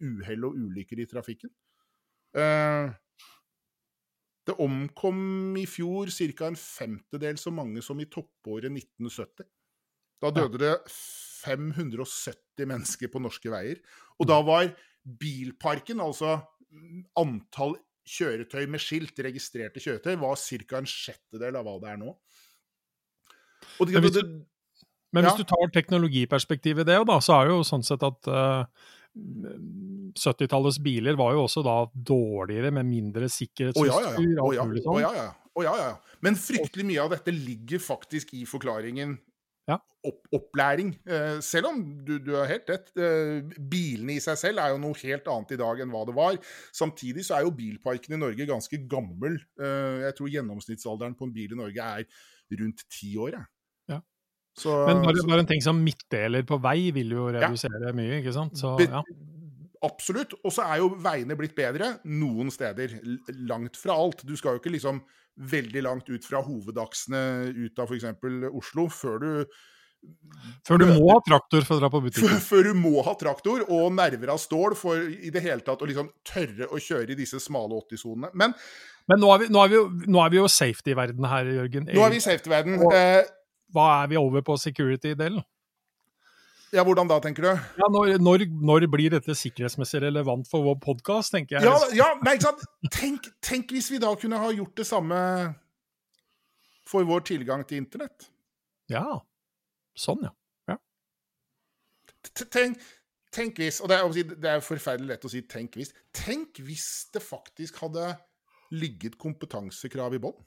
uhell 0.04 0.50
og 0.50 0.58
ulykker 0.60 1.00
i 1.00 1.08
trafikken. 1.10 1.54
Eh, 2.36 2.92
det 4.50 4.58
omkom 4.60 5.56
i 5.62 5.66
fjor 5.70 6.10
ca. 6.10 6.50
en 6.50 6.60
femtedel 6.60 7.38
så 7.38 7.54
mange 7.54 7.84
som 7.86 8.00
i 8.02 8.10
toppåret 8.10 8.72
1970. 8.72 9.46
Da 10.20 10.32
døde 10.36 10.60
det 10.60 10.76
570 10.90 12.68
mennesker 12.68 13.12
på 13.12 13.22
norske 13.24 13.52
veier. 13.52 13.80
Og 14.20 14.28
da 14.28 14.42
var 14.44 14.74
bilparken, 15.04 16.02
altså 16.04 16.40
antall 17.18 17.78
kjøretøy 18.10 18.66
med 18.72 18.82
skilt, 18.82 19.20
registrerte 19.22 19.82
kjøretøy, 19.84 20.16
var 20.20 20.36
ca. 20.42 20.82
en 20.82 20.90
sjettedel 20.90 21.60
av 21.60 21.68
hva 21.68 21.78
det 21.84 21.94
er 21.94 22.02
nå. 22.02 22.16
Det, 23.80 23.94
men 23.96 24.04
hvis, 24.06 24.16
du, 24.18 24.86
men 25.16 25.26
hvis 25.26 25.38
ja. 25.38 25.44
du 25.44 25.50
tar 25.50 25.76
teknologiperspektivet 25.76 26.84
i 26.84 26.92
det, 26.92 27.02
da, 27.08 27.20
så 27.24 27.40
er 27.40 27.50
det 27.50 27.58
jo 27.58 27.68
sånn 27.68 27.86
sett 27.88 28.04
at 28.06 28.30
uh, 28.30 28.64
eh, 28.64 29.68
70-tallets 30.20 30.80
biler 30.84 31.18
var 31.20 31.36
jo 31.36 31.46
også 31.48 31.64
da 31.66 31.82
dårligere, 31.94 32.72
med 32.76 32.90
mindre 32.90 33.30
sikkerhetsutstyr. 33.32 34.40
Oh, 34.42 34.54
ja, 34.54 34.64
ja, 35.00 35.14
ja. 35.16 35.30
Ja, 35.60 35.74
ja. 35.76 35.96
Men 36.24 36.38
fryktelig 36.40 36.86
mye 36.88 37.02
av 37.04 37.12
dette 37.16 37.34
ligger 37.34 37.82
faktisk 37.84 38.34
i 38.38 38.46
forklaringen 38.48 39.18
Ja. 39.70 39.78
opp, 40.08 40.24
opplæring. 40.34 40.96
Eh, 41.06 41.40
selv 41.46 41.70
om 41.70 41.82
du, 42.06 42.18
du 42.20 42.34
har 42.36 42.48
helt 42.50 42.70
rett. 42.70 42.90
Eh, 42.98 43.44
bilene 43.60 44.16
i 44.18 44.24
seg 44.24 44.40
selv 44.40 44.64
er 44.64 44.74
jo 44.74 44.82
noe 44.82 44.98
helt 45.04 45.28
annet 45.30 45.54
i 45.54 45.60
dag 45.62 45.84
enn 45.84 45.94
hva 45.94 46.06
det 46.08 46.16
var. 46.18 46.40
Samtidig 46.74 47.26
så 47.28 47.38
er 47.38 47.46
jo 47.46 47.56
bilparken 47.56 48.16
i 48.16 48.22
Norge 48.22 48.50
ganske 48.50 48.82
gammel. 48.90 49.38
Eh, 49.60 50.08
jeg 50.08 50.18
tror 50.18 50.34
gjennomsnittsalderen 50.34 51.18
på 51.20 51.28
en 51.28 51.36
bil 51.36 51.54
i 51.54 51.60
Norge 51.60 51.92
er 52.00 52.26
rundt 52.60 52.86
ti 52.90 53.14
år. 53.18 53.38
jeg. 53.38 53.46
Ja. 54.56 54.62
Så, 54.62 54.74
Men 54.90 55.02
bare, 55.06 55.22
bare 55.30 55.40
en 55.46 55.48
ting 55.48 55.62
som 55.64 55.78
midtdeler 55.86 56.44
på 56.44 56.58
vei 56.62 56.92
vil 56.92 57.12
jo 57.16 57.30
redusere 57.32 57.94
mye, 57.96 58.20
ikke 58.20 58.34
sant? 58.36 58.58
Så, 58.60 58.74
ja. 58.84 59.04
Absolutt. 59.88 60.34
Og 60.44 60.52
så 60.52 60.66
er 60.68 60.82
jo 60.82 60.90
veiene 61.00 61.38
blitt 61.40 61.56
bedre 61.56 61.94
noen 62.12 62.50
steder. 62.52 62.98
Langt 63.48 63.78
fra 63.80 63.96
alt. 63.96 64.26
Du 64.28 64.36
skal 64.36 64.58
jo 64.58 64.60
ikke 64.60 64.74
liksom 64.76 65.00
veldig 65.40 65.84
langt 65.86 66.10
ut 66.12 66.26
fra 66.28 66.42
hovedaksene 66.44 67.22
ut 67.56 67.80
av 67.80 67.88
f.eks. 67.88 68.10
Oslo 68.52 68.90
før 68.92 69.20
du 69.24 69.30
Før 70.68 70.80
du 70.80 70.86
må 70.88 71.08
ha 71.12 71.18
traktor 71.24 71.64
for 71.68 71.76
å 71.78 71.80
dra 71.84 71.90
på 71.92 72.00
butikken. 72.04 72.38
før 72.44 72.70
du 72.70 72.74
må 72.80 73.02
ha 73.04 73.14
traktor 73.20 73.64
og 73.70 73.90
nerver 73.96 74.32
av 74.36 74.40
stål 74.40 74.76
for 74.80 75.00
i 75.00 75.32
det 75.32 75.42
hele 75.44 75.64
tatt 75.64 75.82
å 75.84 75.88
liksom 75.88 76.12
tørre 76.28 76.68
å 76.72 76.80
kjøre 76.80 77.12
i 77.16 77.20
disse 77.20 77.40
smale 77.44 77.76
80-sonene. 77.80 78.30
Men 78.34 78.54
Men 79.10 79.20
nå 79.24 79.32
er 79.34 79.40
vi, 79.42 79.48
nå 79.52 79.64
er 79.64 79.72
vi 79.72 79.76
jo, 79.80 79.88
nå 80.08 80.22
er 80.26 80.30
vi 80.30 80.38
jo 80.38 80.48
safety 80.52 80.92
i 80.92 80.96
verden 81.00 81.26
her, 81.26 81.48
Jørgen. 81.56 81.88
nå 81.96 82.04
er 82.06 82.12
vi 82.14 82.20
i 82.20 82.24
safety-verden. 82.28 82.80
Og- 82.84 82.94
Eh, 82.94 83.24
Hva 83.74 83.88
er 84.02 84.12
vi 84.12 84.20
over 84.20 84.46
på 84.46 84.58
security-delen? 84.58 85.44
ja, 86.74 86.84
hvordan 86.86 87.10
da, 87.10 87.18
tenker 87.22 87.46
du? 87.46 87.50
Ja, 87.50 87.88
når, 87.90 88.18
når, 88.22 88.46
når 88.66 88.86
blir 88.94 89.14
dette 89.14 89.34
sikkerhetsmessig 89.38 90.04
relevant 90.04 90.50
for 90.50 90.66
vår 90.66 90.78
podkast, 90.84 91.34
tenker 91.34 91.58
jeg. 91.58 91.66
Ja, 91.66 91.78
ja 91.98 92.10
nei, 92.22 92.36
ikke 92.38 92.52
sant? 92.52 92.66
Tenk, 92.94 93.30
tenk 93.46 93.74
hvis 93.74 93.90
vi 93.94 94.02
da 94.02 94.12
kunne 94.20 94.42
ha 94.42 94.52
gjort 94.54 94.76
det 94.78 94.86
samme 94.90 95.20
for 96.90 97.06
vår 97.10 97.26
tilgang 97.32 97.66
til 97.68 97.82
internett. 97.82 98.30
Ja. 98.90 99.06
Sånn, 99.98 100.22
ja. 100.26 100.34
ja. 100.70 100.78
Tenk, 102.46 102.82
tenk 103.34 103.62
hvis, 103.62 103.82
og 103.84 103.92
det 103.92 104.00
er, 104.00 104.36
det 104.36 104.54
er 104.54 104.66
forferdelig 104.66 105.14
lett 105.14 105.26
å 105.26 105.34
si 105.34 105.44
'tenk 105.46 105.78
hvis', 105.78 105.94
tenk 106.16 106.62
hvis 106.66 107.10
det 107.14 107.22
faktisk 107.26 107.82
hadde 107.84 108.14
ligget 108.74 109.18
kompetansekrav 109.22 110.14
i 110.14 110.22
bånn. 110.22 110.38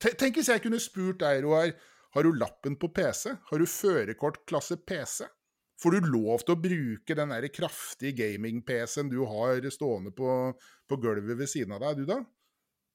Tenk 0.00 0.38
hvis 0.38 0.48
jeg 0.52 0.62
kunne 0.62 0.80
spurt 0.80 1.20
deg, 1.20 1.42
Roar, 1.44 1.72
har 2.14 2.24
du 2.24 2.32
lappen 2.38 2.76
på 2.80 2.88
PC? 2.94 3.34
Har 3.50 3.60
du 3.60 3.66
førerkort 3.68 4.44
klasse 4.48 4.76
PC? 4.76 5.26
Får 5.82 5.94
du 5.94 6.08
lov 6.10 6.42
til 6.42 6.56
å 6.56 6.60
bruke 6.60 7.14
den 7.14 7.30
der 7.30 7.46
kraftige 7.54 8.16
gaming-PC-en 8.18 9.12
du 9.12 9.20
har 9.30 9.62
stående 9.70 10.10
på, 10.10 10.32
på 10.90 10.98
gulvet 10.98 11.38
ved 11.38 11.50
siden 11.50 11.76
av 11.76 11.84
deg, 11.84 12.02
du 12.02 12.08
da? 12.08 12.18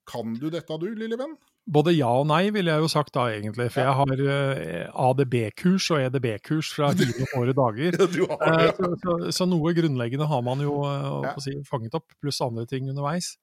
Kan 0.09 0.33
du 0.35 0.49
dette, 0.51 0.77
du, 0.81 0.89
lille 0.99 1.15
venn? 1.19 1.37
Både 1.63 1.93
ja 1.95 2.09
og 2.19 2.25
nei, 2.27 2.49
ville 2.51 2.73
jeg 2.73 2.83
jo 2.83 2.89
sagt 2.91 3.13
da, 3.15 3.29
egentlig. 3.31 3.69
For 3.71 3.85
jeg 3.85 3.95
har 3.95 4.23
eh, 4.25 4.89
ADB-kurs 5.05 5.85
og 5.95 6.01
EDB-kurs 6.09 6.73
fra 6.75 6.89
dine 6.99 7.29
hårde 7.31 7.55
dager. 7.55 7.95
ja, 8.19 8.27
har 8.41 8.65
ja. 8.65 8.73
så, 8.75 8.89
så, 8.99 9.15
så 9.37 9.47
noe 9.47 9.71
grunnleggende 9.77 10.27
har 10.27 10.43
man 10.43 10.65
jo 10.65 10.81
eh, 10.89 11.07
Ja. 11.29 11.37
si, 11.39 11.55
fanget 11.69 11.95
opp, 11.95 12.11
pluss 12.19 12.41
andre 12.43 12.67
ting 12.67 12.91
underveis. 12.91 13.37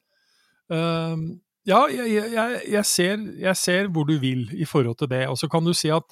Ehm, 0.71 1.41
ja, 1.69 1.87
jeg, 1.93 2.33
jeg- 2.33 2.63
jeg, 2.73 2.85
ser, 2.87 3.17
jeg 3.41 3.57
ser 3.57 3.89
hvor 3.89 4.05
du 4.09 4.19
vil 4.19 4.49
i 4.55 4.65
forhold 4.65 4.97
til 4.99 5.09
det. 5.09 5.27
Og 5.29 5.37
så 5.39 5.49
kan 5.49 5.65
du 5.65 5.73
si 5.77 5.89
at 5.93 6.05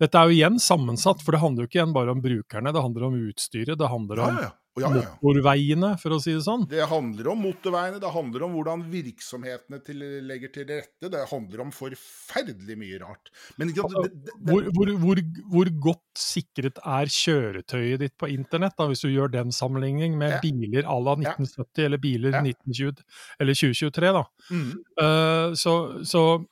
dette 0.00 0.18
er 0.18 0.28
jo 0.28 0.36
igjen 0.36 0.58
sammensatt, 0.60 1.22
for 1.24 1.32
det 1.32 1.40
handler 1.40 1.64
jo 1.64 1.68
ikke 1.70 1.78
igjen 1.80 1.94
bare 1.94 2.10
om 2.12 2.20
brukerne, 2.20 2.72
det 2.74 2.82
handler 2.82 3.06
om 3.06 3.14
utstyret, 3.30 3.78
det 3.78 3.88
handler 3.88 4.20
om 4.26 4.34
ja, 4.36 4.42
ja. 4.42 4.50
Ja, 4.76 4.90
ja, 4.92 5.02
motorveiene, 5.22 5.94
for 6.00 6.12
å 6.12 6.18
si 6.20 6.34
det 6.36 6.42
sånn. 6.44 6.66
Det 6.68 6.84
handler 6.90 7.30
om 7.32 7.38
motorveiene, 7.46 8.00
det 8.02 8.10
handler 8.12 8.44
om 8.44 8.56
hvordan 8.58 8.82
virksomhetene 8.92 9.78
til, 9.86 10.02
legger 10.28 10.52
til 10.52 10.66
rette. 10.68 11.08
Det 11.12 11.22
handler 11.30 11.62
om 11.64 11.70
forferdelig 11.72 12.76
mye 12.76 12.98
rart. 13.00 13.30
Men 13.56 13.72
det, 13.72 13.86
det, 13.94 14.10
det, 14.26 14.34
Hvor, 14.50 14.68
hvor, 14.76 14.92
hvor, 15.00 15.22
hvor 15.54 15.72
godt 15.88 16.20
sikret 16.20 16.80
er 16.84 17.08
kjøretøyet 17.12 18.04
ditt 18.04 18.16
på 18.20 18.28
internett, 18.34 18.76
da, 18.76 18.88
hvis 18.90 19.04
du 19.06 19.08
gjør 19.08 19.32
den 19.32 19.52
sammenligning 19.54 20.18
med 20.20 20.36
Ja. 20.36 20.40
biler 20.44 20.84
à 20.84 20.98
la 21.00 21.16
Ja. 21.24 21.32
1970 21.38 21.84
eller 21.86 21.98
biler 22.02 22.36
Ja. 22.36 22.42
1920, 22.44 23.00
eller 23.40 23.54
2023? 23.54 24.12
da. 24.12 24.24
mm. 24.50 24.72
Uh, 25.00 25.54
så, 25.56 26.04
så 26.04 26.44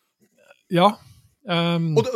ja. 0.73 0.95
Ehm, 1.51 1.91
og, 1.99 2.09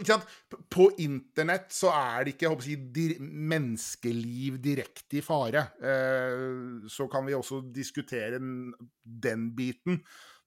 ikke 0.00 0.10
sant? 0.10 0.28
På 0.72 0.88
internett 1.02 1.72
så 1.74 1.92
er 1.94 2.24
det 2.24 2.34
ikke 2.34 2.50
jeg 2.50 3.16
menneskeliv 3.22 4.58
direkte 4.64 5.20
i 5.20 5.24
fare. 5.24 5.66
Eh, 5.78 6.86
så 6.90 7.08
kan 7.12 7.26
vi 7.26 7.36
også 7.36 7.62
diskutere 7.74 8.38
den, 8.38 8.74
biten 9.56 10.02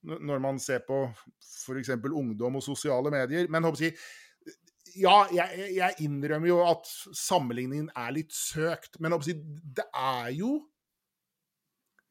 når 0.07 0.39
man 0.39 0.59
ser 0.61 0.83
på 0.87 1.01
f.eks. 1.41 1.95
ungdom 2.11 2.59
og 2.59 2.63
sosiale 2.63 3.11
medier. 3.11 3.49
Men 3.51 3.65
jeg 3.65 3.95
ja, 4.97 5.25
jeg, 5.33 5.67
jeg 5.75 6.05
innrømmer 6.05 6.49
jo 6.49 6.61
at 6.65 6.87
sammenligningen 7.15 7.89
er 7.97 8.13
litt 8.15 8.33
søkt, 8.33 8.99
men 9.03 9.13
jeg 9.13 9.19
det 9.77 9.85
er 9.93 10.31
jo 10.37 10.59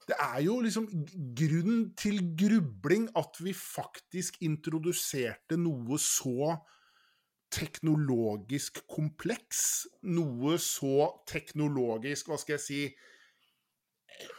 det 0.06 0.16
er 0.22 0.40
jo 0.44 0.60
liksom 0.62 0.86
grunn 1.34 1.90
til 1.98 2.20
grubling 2.38 3.08
at 3.18 3.40
vi 3.42 3.54
faktisk 3.56 4.38
introduserte 4.46 5.58
noe 5.58 5.98
så 5.98 6.54
teknologisk 7.52 8.84
kompleks. 8.90 9.86
Noe 10.14 10.56
så 10.62 11.10
teknologisk, 11.28 12.30
hva 12.30 12.40
skal 12.40 12.58
jeg 12.58 12.66
si 12.68 12.80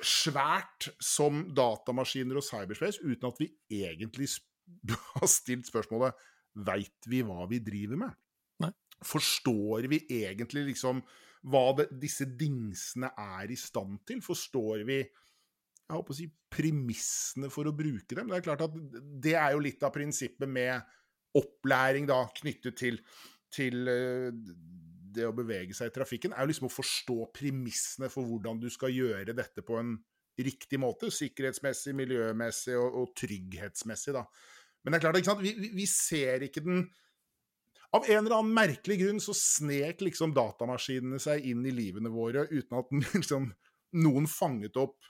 Svært 0.01 0.87
som 1.03 1.43
datamaskiner 1.53 2.39
og 2.39 2.45
cyberspace, 2.47 2.97
uten 3.03 3.27
at 3.27 3.37
vi 3.37 3.45
egentlig 3.83 4.25
har 5.19 5.29
stilt 5.29 5.69
spørsmålet 5.69 6.17
Veit 6.65 7.05
vi 7.05 7.19
hva 7.21 7.45
vi 7.51 7.59
driver 7.61 7.99
med? 8.01 8.15
Nei. 8.63 8.71
Forstår 9.05 9.85
vi 9.91 9.99
egentlig 10.23 10.63
liksom 10.71 11.03
hva 11.45 11.67
det, 11.77 11.91
disse 12.01 12.25
dingsene 12.39 13.11
er 13.13 13.53
i 13.53 13.59
stand 13.59 13.99
til? 14.09 14.23
Forstår 14.25 14.81
vi 14.87 15.03
jeg 15.87 15.95
håper 15.95 16.13
å 16.13 16.17
si, 16.17 16.27
premissene 16.51 17.49
for 17.53 17.69
å 17.69 17.75
bruke 17.75 18.15
dem. 18.17 18.27
Det 18.27 18.39
er 18.41 18.43
klart 18.43 18.65
at 18.65 18.73
det 19.23 19.35
er 19.39 19.53
jo 19.55 19.63
litt 19.63 19.83
av 19.87 19.93
prinsippet 19.95 20.49
med 20.51 20.83
opplæring 21.37 22.07
da, 22.09 22.21
knyttet 22.35 22.75
til, 22.79 22.99
til 23.53 23.87
eh, 23.91 24.29
det 25.15 25.25
å 25.27 25.35
bevege 25.35 25.75
seg 25.77 25.91
i 25.91 25.95
trafikken, 25.95 26.35
er 26.35 26.43
jo 26.43 26.51
liksom 26.51 26.67
å 26.69 26.73
forstå 26.73 27.17
premissene 27.35 28.09
for 28.11 28.27
hvordan 28.27 28.59
du 28.61 28.67
skal 28.73 28.91
gjøre 28.93 29.35
dette 29.37 29.63
på 29.65 29.79
en 29.79 29.95
riktig 30.37 30.79
måte. 30.81 31.09
Sikkerhetsmessig, 31.13 31.95
miljømessig 31.97 32.75
og, 32.77 33.01
og 33.01 33.13
trygghetsmessig, 33.17 34.15
da. 34.17 34.25
Men 34.83 34.93
det 34.93 34.99
er 34.99 35.05
klart, 35.07 35.19
ikke 35.21 35.31
sant? 35.31 35.45
Vi, 35.45 35.71
vi- 35.75 35.89
ser 35.89 36.45
ikke 36.47 36.63
den 36.63 36.87
Av 37.95 38.03
en 38.03 38.19
eller 38.19 38.35
annen 38.35 38.51
merkelig 38.51 38.97
grunn 38.99 39.19
så 39.23 39.31
snek 39.35 40.01
liksom 40.03 40.33
datamaskinene 40.35 41.21
seg 41.23 41.45
inn 41.47 41.63
i 41.65 41.71
livene 41.71 42.11
våre 42.11 42.43
uten 42.51 42.75
at 42.81 42.89
liksom, 43.15 43.47
noen 44.03 44.27
fanget 44.27 44.75
opp 44.79 45.07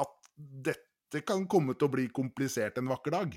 at 0.00 0.14
dette 0.36 1.22
kan 1.26 1.46
komme 1.48 1.74
til 1.78 1.88
å 1.88 1.92
bli 1.92 2.08
komplisert 2.14 2.78
en 2.78 2.88
vakker 2.90 3.14
dag. 3.14 3.36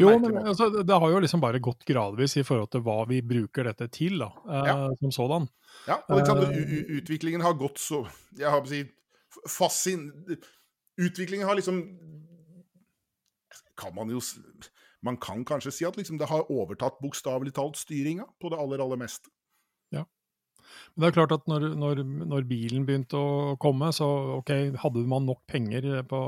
Jo, 0.00 0.14
men 0.18 0.38
altså, 0.48 0.70
det 0.82 0.96
har 0.96 1.10
jo 1.12 1.18
liksom 1.20 1.40
bare 1.42 1.60
gått 1.60 1.84
gradvis 1.84 2.38
i 2.40 2.44
forhold 2.48 2.70
til 2.72 2.80
hva 2.80 3.02
vi 3.10 3.18
bruker 3.20 3.66
dette 3.68 3.90
til, 3.92 4.18
da, 4.22 4.30
eh, 4.48 4.68
Ja. 4.70 4.76
som 5.00 5.12
sådan. 5.12 5.48
Ja, 5.86 5.98
og 6.08 6.28
u- 6.28 6.96
utviklingen 6.98 7.42
har 7.42 7.54
gått 7.54 7.78
så 7.78 8.06
Jeg 8.38 8.48
har 8.50 8.60
på 8.60 8.66
å 8.66 8.68
si 8.68 8.82
fascin... 9.48 10.10
Utviklingen 11.00 11.46
har 11.48 11.56
liksom 11.56 11.78
Kan 13.76 13.94
man 13.94 14.08
jo 14.10 14.20
Man 15.02 15.16
kan 15.16 15.44
kanskje 15.44 15.72
si 15.72 15.84
at 15.84 15.96
liksom 15.96 16.18
det 16.18 16.28
har 16.28 16.44
overtatt 16.52 17.00
bokstavelig 17.02 17.52
talt 17.56 17.76
styringa 17.76 18.24
på 18.40 18.50
det 18.52 18.58
aller, 18.58 18.78
aller 18.78 18.96
meste. 19.00 19.28
Men 20.94 21.04
det 21.04 21.10
er 21.10 21.16
klart 21.20 21.34
at 21.36 21.48
når, 21.50 21.72
når, 21.78 22.02
når 22.28 22.46
bilen 22.48 22.86
begynte 22.88 23.18
å 23.18 23.56
komme, 23.62 23.90
så 23.96 24.08
ok, 24.38 24.52
hadde 24.82 25.04
man 25.08 25.26
nok 25.28 25.42
penger 25.50 26.02
på, 26.08 26.22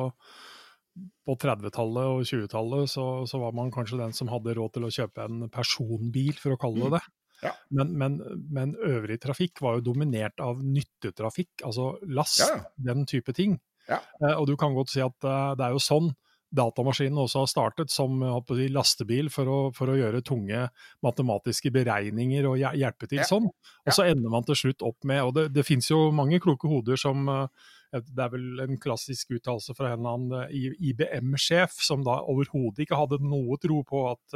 på 1.26 1.36
30-tallet 1.44 2.14
og 2.14 2.24
20-tallet, 2.28 2.90
så, 2.94 3.06
så 3.28 3.42
var 3.42 3.54
man 3.56 3.72
kanskje 3.74 4.00
den 4.00 4.16
som 4.16 4.32
hadde 4.32 4.56
råd 4.56 4.76
til 4.76 4.88
å 4.88 4.94
kjøpe 5.00 5.28
en 5.28 5.46
personbil, 5.52 6.34
for 6.40 6.56
å 6.56 6.60
kalle 6.60 6.88
det 6.88 6.98
det. 6.98 7.04
Ja. 7.44 7.52
Men, 7.76 7.92
men, 7.98 8.18
men 8.54 8.74
øvrig 8.80 9.18
trafikk 9.22 9.60
var 9.64 9.78
jo 9.78 9.88
dominert 9.90 10.40
av 10.40 10.62
nyttetrafikk, 10.64 11.64
altså 11.66 11.94
last, 12.08 12.40
Ja, 12.44 12.52
ja. 12.56 12.92
den 12.92 13.08
type 13.10 13.34
ting. 13.36 13.58
Ja. 13.88 14.00
Eh, 14.22 14.32
og 14.38 14.46
du 14.48 14.54
kan 14.60 14.76
godt 14.76 14.92
si 14.94 15.02
at 15.04 15.26
eh, 15.28 15.50
det 15.58 15.66
er 15.66 15.74
jo 15.74 15.82
sånn 15.82 16.14
datamaskinen 16.54 17.18
også 17.24 17.42
har 17.42 17.50
startet 17.50 17.92
som 17.92 18.22
si, 18.54 18.68
lastebil 18.72 19.30
for 19.32 19.50
å, 19.50 19.58
for 19.74 19.90
å 19.92 19.96
gjøre 19.98 20.22
tunge 20.26 20.66
matematiske 21.04 21.72
beregninger 21.74 22.48
og 22.50 22.60
hjelpe 22.62 23.10
til 23.10 23.22
Ja. 23.22 23.28
sånn. 23.28 23.48
Og 23.84 23.92
så 23.94 24.06
ender 24.08 24.32
man 24.32 24.46
til 24.46 24.58
slutt 24.58 24.84
opp 24.86 25.04
med 25.04 25.22
Og 25.24 25.34
det, 25.34 25.48
det 25.54 25.66
fins 25.66 25.90
jo 25.90 26.10
mange 26.14 26.40
kloke 26.40 26.70
hoder 26.70 26.96
som 27.00 27.28
eh, 27.28 27.46
Det 27.94 28.22
er 28.24 28.32
vel 28.32 28.64
en 28.64 28.78
klassisk 28.80 29.36
uttalelse 29.36 29.74
fra 29.76 29.92
en 29.94 30.06
annen 30.10 30.48
IBM-sjef, 30.50 31.76
som 31.84 32.02
da 32.02 32.20
overhodet 32.26 32.86
ikke 32.86 32.98
hadde 32.98 33.20
noe 33.22 33.58
tro 33.62 33.82
på 33.86 34.00
at 34.10 34.34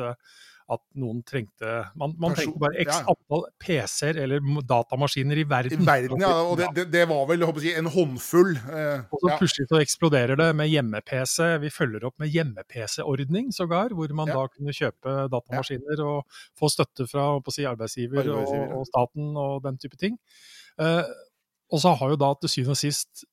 at 0.68 0.82
noen 1.00 1.22
trengte 1.26 1.68
Man, 1.98 2.12
man 2.20 2.34
trengte 2.36 2.60
bare 2.60 2.82
x 2.84 2.98
antall 3.00 3.44
PC-er 3.62 4.18
eller 4.24 4.42
datamaskiner 4.68 5.40
i 5.40 5.44
verden. 5.48 5.80
I 5.80 5.88
verden, 5.88 6.20
ja. 6.22 6.32
Og 6.44 6.58
det, 6.60 6.84
det, 6.92 7.04
var 7.08 7.24
vel 7.30 7.44
jeg, 7.64 7.74
en 7.80 7.88
håndfull. 7.92 8.52
Eh, 8.56 9.06
og 9.08 9.22
så 9.22 9.38
plutselig 9.40 9.68
så 9.70 9.80
eksploderer 9.80 10.38
det 10.40 10.50
med 10.58 10.68
hjemme-PC. 10.68 11.38
Vi 11.64 11.72
følger 11.72 12.04
opp 12.08 12.18
med 12.20 12.32
hjemme-PC-ordning 12.34 13.48
sågar, 13.56 13.96
hvor 13.96 14.12
man 14.16 14.28
da 14.32 14.44
kunne 14.52 14.76
kjøpe 14.76 15.16
datamaskiner 15.32 16.04
og 16.04 16.42
få 16.58 16.70
støtte 16.72 17.08
fra 17.08 17.30
si, 17.48 17.64
arbeidsgiver, 17.68 18.28
arbeidsgiver 18.28 18.68
og, 18.68 18.82
og, 18.82 18.86
staten 18.92 19.32
og 19.40 19.64
den 19.64 19.80
type 19.80 19.96
ting. 20.00 20.20
Eh, 20.82 21.02
og 21.72 21.82
så 21.82 21.96
har 22.00 22.12
jo 22.12 22.20
da 22.20 22.32
til 22.40 22.52
syvende 22.58 22.76
og 22.76 22.80
sist 22.80 23.26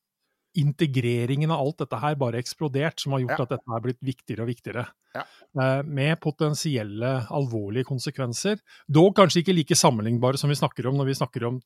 integreringen 0.62 1.52
av 1.54 1.64
alt 1.64 1.84
dette 1.84 2.00
her 2.02 2.16
bare 2.20 2.40
eksplodert, 2.42 3.02
som 3.02 3.16
har 3.16 3.26
gjort 3.26 3.36
ja. 3.36 3.46
at 3.46 3.56
dette 3.58 3.76
er 3.78 3.84
blitt 3.84 4.02
viktigere 4.06 4.46
og 4.46 4.52
viktigere. 4.52 4.86
Ja. 5.16 5.24
Eh, 5.62 5.84
med 5.88 6.20
potensielle 6.20 7.12
alvorlige 7.32 7.88
konsekvenser. 7.88 8.60
Dog 8.88 9.14
kanskje 9.16 9.44
ikke 9.44 9.56
like 9.56 9.78
sammenlignbare 9.80 10.40
som 10.40 10.52
vi 10.52 10.58
snakker 10.60 10.90
om 10.90 10.98
når 11.00 11.12
vi 11.12 11.18
snakker 11.22 11.48
om 11.48 11.62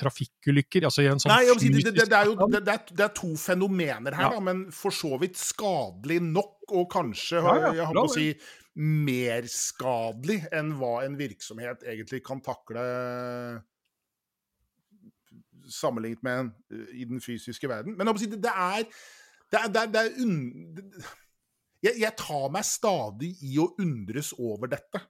trafikkulykker. 0.00 0.88
Altså 0.88 1.04
sånn 1.06 1.30
Nei, 1.30 1.44
si, 1.60 1.70
det, 1.70 1.84
det, 1.92 2.08
det, 2.10 2.18
er 2.18 2.32
jo 2.32 2.48
det 2.50 2.74
er, 2.74 3.14
to 3.14 3.34
fenomener 3.38 4.16
her, 4.16 4.28
ja. 4.28 4.34
da, 4.34 4.42
men 4.42 4.66
for 4.74 4.94
så 4.94 5.14
vidt 5.22 5.38
skadelig 5.38 6.18
nok, 6.24 6.56
og 6.74 6.88
kanskje 6.90 7.38
jeg 7.38 7.84
har 7.84 7.94
på 7.94 8.06
å 8.08 8.12
si, 8.12 8.32
mer 8.74 9.46
skadelig 9.46 10.40
enn 10.54 10.72
hva 10.80 11.04
en 11.04 11.14
virksomhet 11.18 11.84
egentlig 11.86 12.24
kan 12.26 12.40
takle 12.42 12.82
sammenlignet 15.70 16.22
med 16.26 16.40
en 16.40 16.52
eh, 16.72 16.94
i 17.02 17.04
den 17.08 17.20
fysiske 17.24 17.68
verden. 17.70 17.96
Men 17.98 18.06
det 18.06 18.50
er, 18.50 18.86
det 19.52 19.60
er, 19.60 19.68
det 19.68 19.82
er, 19.82 19.92
det 19.92 20.00
er 20.00 20.24
un... 20.24 20.38
jeg, 21.82 21.94
jeg, 22.00 22.12
tar 22.18 22.48
meg 22.52 22.66
stadig 22.68 23.34
i 23.44 23.58
å 23.62 23.70
undres 23.82 24.32
over 24.38 24.72
dette. 24.76 25.02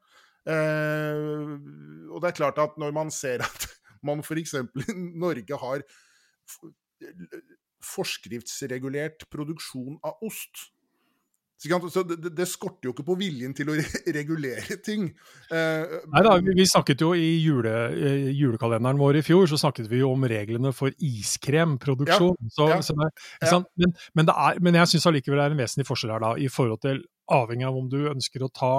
Uh, 0.44 1.56
og 2.12 2.18
det 2.20 2.28
er 2.28 2.37
klart 2.37 2.58
at 2.61 2.75
når 2.76 2.90
man 2.92 3.08
ser 3.14 3.40
at 3.46 3.68
man 4.04 4.20
f.eks. 4.20 4.58
i 4.61 4.96
Norge 5.16 5.56
har 5.56 5.84
forskriftsregulert 7.84 9.25
produksjon 9.32 9.96
av 10.04 10.20
ost, 10.25 10.68
så 11.90 12.02
det, 12.06 12.33
det, 12.37 12.47
skorter 12.49 12.88
jo 12.88 12.94
ikke 12.94 13.06
på 13.06 13.16
viljen 13.21 13.54
til 13.56 13.71
å 13.73 13.76
regulere 14.18 14.78
ting. 14.85 15.06
Eh, 15.50 15.94
Nei 16.12 16.25
da, 16.26 16.35
vi, 16.42 16.54
vi, 16.59 16.66
snakket 16.68 17.04
jo 17.04 17.12
i 17.16 17.30
jule, 17.42 17.73
julekalenderen 18.35 19.00
vår 19.00 19.21
i 19.21 19.25
fjor 19.26 19.49
så 19.50 19.59
snakket 19.61 19.88
vi 19.92 20.02
jo 20.02 20.12
om 20.14 20.28
reglene 20.30 20.75
for 20.76 20.92
iskremproduksjon. 20.99 22.37
Ja, 22.37 22.52
så, 22.59 22.68
ja, 22.75 22.83
så 22.85 22.99
det, 23.00 23.11
ja. 23.40 23.62
men, 23.80 23.97
men, 24.14 24.30
er, 24.35 24.61
men, 24.61 24.78
jeg 24.83 24.94
syns 24.94 25.09
allikevel 25.11 25.40
det 25.40 25.49
er 25.49 25.56
en 25.56 25.64
vesentlig 25.64 25.88
forskjell 25.88 26.14
her, 26.16 26.25
da, 26.26 26.37
i 26.38 26.52
forhold 26.52 26.85
til 26.85 27.02
avhengig 27.35 27.68
av 27.68 27.80
om 27.80 27.90
du 27.90 28.00
ønsker 28.12 28.44
å 28.44 28.52
ta 28.52 28.76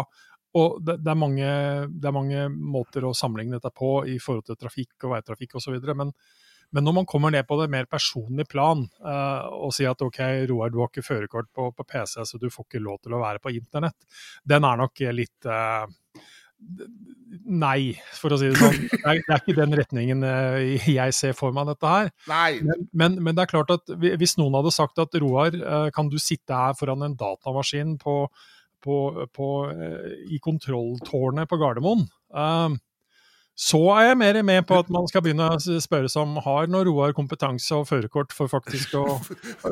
og 0.56 0.80
det, 0.88 1.02
det, 1.04 1.12
er 1.12 1.20
mange, 1.20 1.48
det, 1.92 2.08
er 2.08 2.16
mange, 2.16 2.48
måter 2.48 3.04
å 3.04 3.16
sammenligne 3.18 3.58
dette 3.58 3.74
på 3.76 3.98
i 4.08 4.16
forhold 4.24 4.48
til 4.48 4.60
trafikk 4.60 5.04
og 5.04 5.18
veitrafikk 5.18 5.58
osv. 5.60 5.76
Men, 5.92 6.14
men 6.76 6.84
når 6.84 6.98
man 7.00 7.08
kommer 7.08 7.32
ned 7.32 7.48
på 7.48 7.58
det 7.62 7.70
mer 7.72 7.88
personlige 7.88 8.50
plan 8.52 8.84
uh, 9.06 9.48
og 9.56 9.72
sier 9.76 9.94
at 9.94 10.04
ok, 10.04 10.22
Roar, 10.52 10.74
du 10.74 10.82
har 10.82 10.92
ikke 10.92 11.06
førerkort 11.06 11.48
på, 11.56 11.70
på, 11.72 11.86
PC, 11.88 12.20
så 12.28 12.40
du 12.42 12.50
får 12.52 12.68
ikke 12.68 12.84
lov 12.84 13.00
til 13.04 13.16
å 13.16 13.22
være 13.24 13.40
på 13.44 13.54
internett, 13.56 13.96
den 14.44 14.68
er 14.68 14.82
nok 14.84 15.06
litt 15.16 15.48
uh, 15.50 15.88
Nei, 17.46 17.92
for 18.16 18.32
å 18.32 18.38
si 18.40 18.48
det 18.48 18.58
sånn. 18.58 18.78
Det 18.90 19.02
er, 19.04 19.20
det 19.20 19.34
er 19.36 19.42
ikke 19.42 19.58
den 19.58 19.76
retningen 19.78 20.24
uh, 20.24 20.88
jeg 20.88 21.14
ser 21.14 21.36
for 21.38 21.54
meg 21.54 21.68
dette 21.68 21.92
her. 21.92 22.10
Men, 22.64 22.86
men, 22.96 23.18
men, 23.20 23.36
det 23.36 23.44
er 23.44 23.52
klart 23.52 23.74
at 23.76 23.92
hvis 23.92 24.38
noen 24.40 24.56
hadde 24.58 24.72
sagt 24.74 25.02
at 25.04 25.18
Roar, 25.22 25.54
kan 25.94 26.10
du 26.10 26.16
sitte 26.22 26.56
her 26.58 26.74
foran 26.80 27.04
en 27.06 27.18
datamaskin 27.20 27.98
på, 28.02 28.16
på, 28.82 28.98
på, 29.36 29.50
i 30.32 30.40
kontrolltårnet 30.42 31.52
på 31.52 31.60
Gardermoen? 31.62 32.08
Så 33.56 33.80
er 33.96 34.10
jeg 34.10 34.18
mer 34.20 34.42
med 34.44 34.66
på 34.68 34.78
at 34.82 34.90
man 34.92 35.06
skal 35.08 35.24
begynne 35.24 35.48
å 35.56 35.60
spørre 35.80 36.10
seg 36.12 36.26
om 36.26 36.40
har 36.44 36.68
når 36.72 36.90
Roar 36.90 37.14
kompetanse 37.16 37.78
og 37.78 37.88
førerkort 37.88 38.36
for 38.36 38.52
faktisk 38.52 38.98
å, 39.00 39.06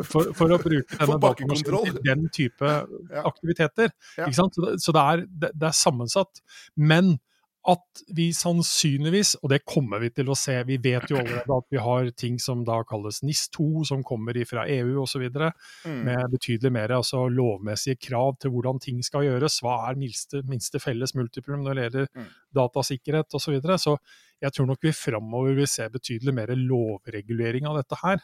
for, 0.08 0.32
for 0.32 0.56
å 0.56 0.60
bruke 0.62 0.96
denne 1.02 1.20
datamaskinen 1.20 1.90
til 1.90 2.00
den 2.08 2.24
type 2.32 2.78
aktiviteter. 3.24 3.92
Ikke 4.16 4.38
Så, 4.38 4.48
så 4.80 4.96
det, 4.96 5.04
er, 5.04 5.26
det, 5.28 5.52
det, 5.52 5.68
er, 5.68 5.76
sammensatt. 5.76 6.40
Men 6.80 7.18
at 7.64 8.02
vi 8.16 8.26
sannsynligvis, 8.36 9.38
og 9.40 9.52
det 9.54 9.62
kommer 9.64 10.02
vi 10.04 10.10
til 10.12 10.28
å 10.32 10.36
se, 10.36 10.56
vi 10.68 10.76
vet 10.84 11.06
jo 11.12 11.20
allerede 11.22 11.56
at 11.56 11.68
vi 11.72 11.80
har 11.80 12.10
ting 12.20 12.36
som 12.42 12.66
da 12.68 12.82
kalles 12.88 13.22
NIS2, 13.24 13.86
som 13.88 14.04
kommer 14.04 14.36
fra 14.50 14.66
EU 14.68 14.98
osv., 15.06 15.24
mm. 15.32 16.02
med 16.04 16.34
betydelig 16.34 16.74
mer 16.76 16.96
altså 16.98 17.24
lovmessige 17.32 18.02
krav 18.10 18.36
til 18.44 18.52
hvordan 18.52 18.84
ting 18.84 19.00
skal 19.06 19.30
gjøres. 19.30 19.62
Hva 19.64 19.78
er 19.88 20.00
minste, 20.02 20.44
minste 20.50 20.82
felles 20.84 21.16
multiplum 21.16 21.64
når 21.64 21.80
det 21.80 21.88
gjelder 21.88 22.12
mm. 22.12 22.30
datasikkerhet 22.60 23.32
osv. 23.32 23.44
Så, 23.44 23.56
videre. 23.56 23.80
så 23.80 23.98
jeg 24.44 24.56
tror 24.56 24.68
nok 24.70 24.84
vi 24.84 24.96
framover 24.96 25.56
vil 25.62 25.70
se 25.70 25.88
betydelig 25.92 26.36
mer 26.36 26.52
lovregulering 26.60 27.68
av 27.70 27.80
dette 27.80 28.00
her. 28.04 28.24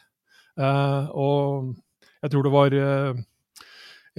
Uh, 0.60 1.08
og 1.16 1.70
jeg 2.20 2.32
tror 2.32 2.44
det 2.44 2.52
var 2.52 2.76
uh, 2.76 3.20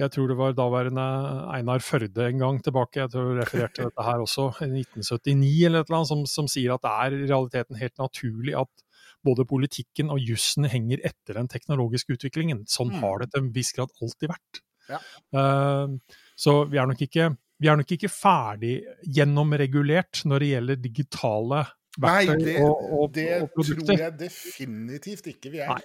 jeg 0.00 0.12
tror 0.14 0.30
det 0.30 0.36
var 0.38 0.54
daværende 0.56 1.04
Einar 1.52 1.82
Førde 1.84 2.24
en 2.26 2.40
gang 2.40 2.60
tilbake, 2.64 3.02
jeg 3.02 3.12
tror 3.12 3.28
du 3.28 3.40
refererte 3.40 3.84
dette 3.88 4.06
her 4.06 4.22
også, 4.24 4.48
i 4.64 4.70
1979 4.80 5.66
eller 5.68 5.82
et 5.82 5.90
eller 5.90 5.98
annet, 5.98 6.10
som, 6.12 6.24
som 6.28 6.48
sier 6.50 6.74
at 6.74 6.84
det 6.84 6.92
er 6.92 7.16
i 7.18 7.28
realiteten 7.28 7.80
helt 7.80 8.00
naturlig 8.00 8.56
at 8.62 8.86
både 9.22 9.46
politikken 9.46 10.10
og 10.10 10.22
jussen 10.22 10.66
henger 10.70 11.02
etter 11.06 11.38
den 11.38 11.50
teknologiske 11.50 12.16
utviklingen. 12.16 12.64
Sånn 12.70 12.90
mm. 12.94 12.98
har 13.04 13.22
det 13.22 13.30
til 13.32 13.44
en 13.44 13.52
viss 13.54 13.70
grad 13.76 13.92
alltid 14.02 14.32
vært. 14.32 14.62
Ja. 14.90 14.98
Uh, 15.30 16.18
så 16.34 16.62
vi 16.70 16.80
er 16.80 16.88
nok 16.90 17.04
ikke 17.04 17.30
vi 17.62 17.68
er 17.70 17.78
nok 17.78 17.92
ikke 17.94 18.10
ferdig 18.10 18.72
gjennomregulert 19.06 20.24
når 20.26 20.42
det 20.42 20.48
gjelder 20.48 20.78
digitale 20.82 21.60
verktøy 21.94 22.32
Nei, 22.32 22.44
det, 22.48 22.54
og, 22.64 22.80
og, 22.96 23.04
det 23.14 23.26
og 23.36 23.50
produkter. 23.54 23.76
Det 23.78 23.86
tror 23.86 24.02
jeg 24.02 24.14
definitivt 24.18 25.28
ikke 25.36 25.52
vi 25.52 25.60
er. 25.62 25.76
Nei. 25.76 25.82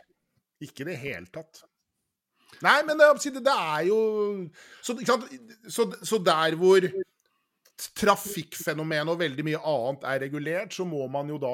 Ikke 0.66 0.82
i 0.82 0.88
det 0.88 0.96
hele 1.04 1.28
tatt. 1.30 1.62
Nei, 2.66 2.80
men 2.88 2.98
det, 3.00 3.12
det 3.46 3.54
er 3.54 3.86
jo 3.88 4.00
så, 4.82 4.96
så, 5.70 5.86
så, 6.02 6.20
der 6.24 6.58
hvor 6.58 6.88
trafikkfenomenet 7.98 9.14
og 9.14 9.22
veldig 9.22 9.46
mye 9.46 9.62
annet 9.70 10.08
er 10.10 10.24
regulert, 10.26 10.74
så 10.74 10.86
må 10.88 11.06
man 11.12 11.30
jo 11.30 11.38
da 11.42 11.54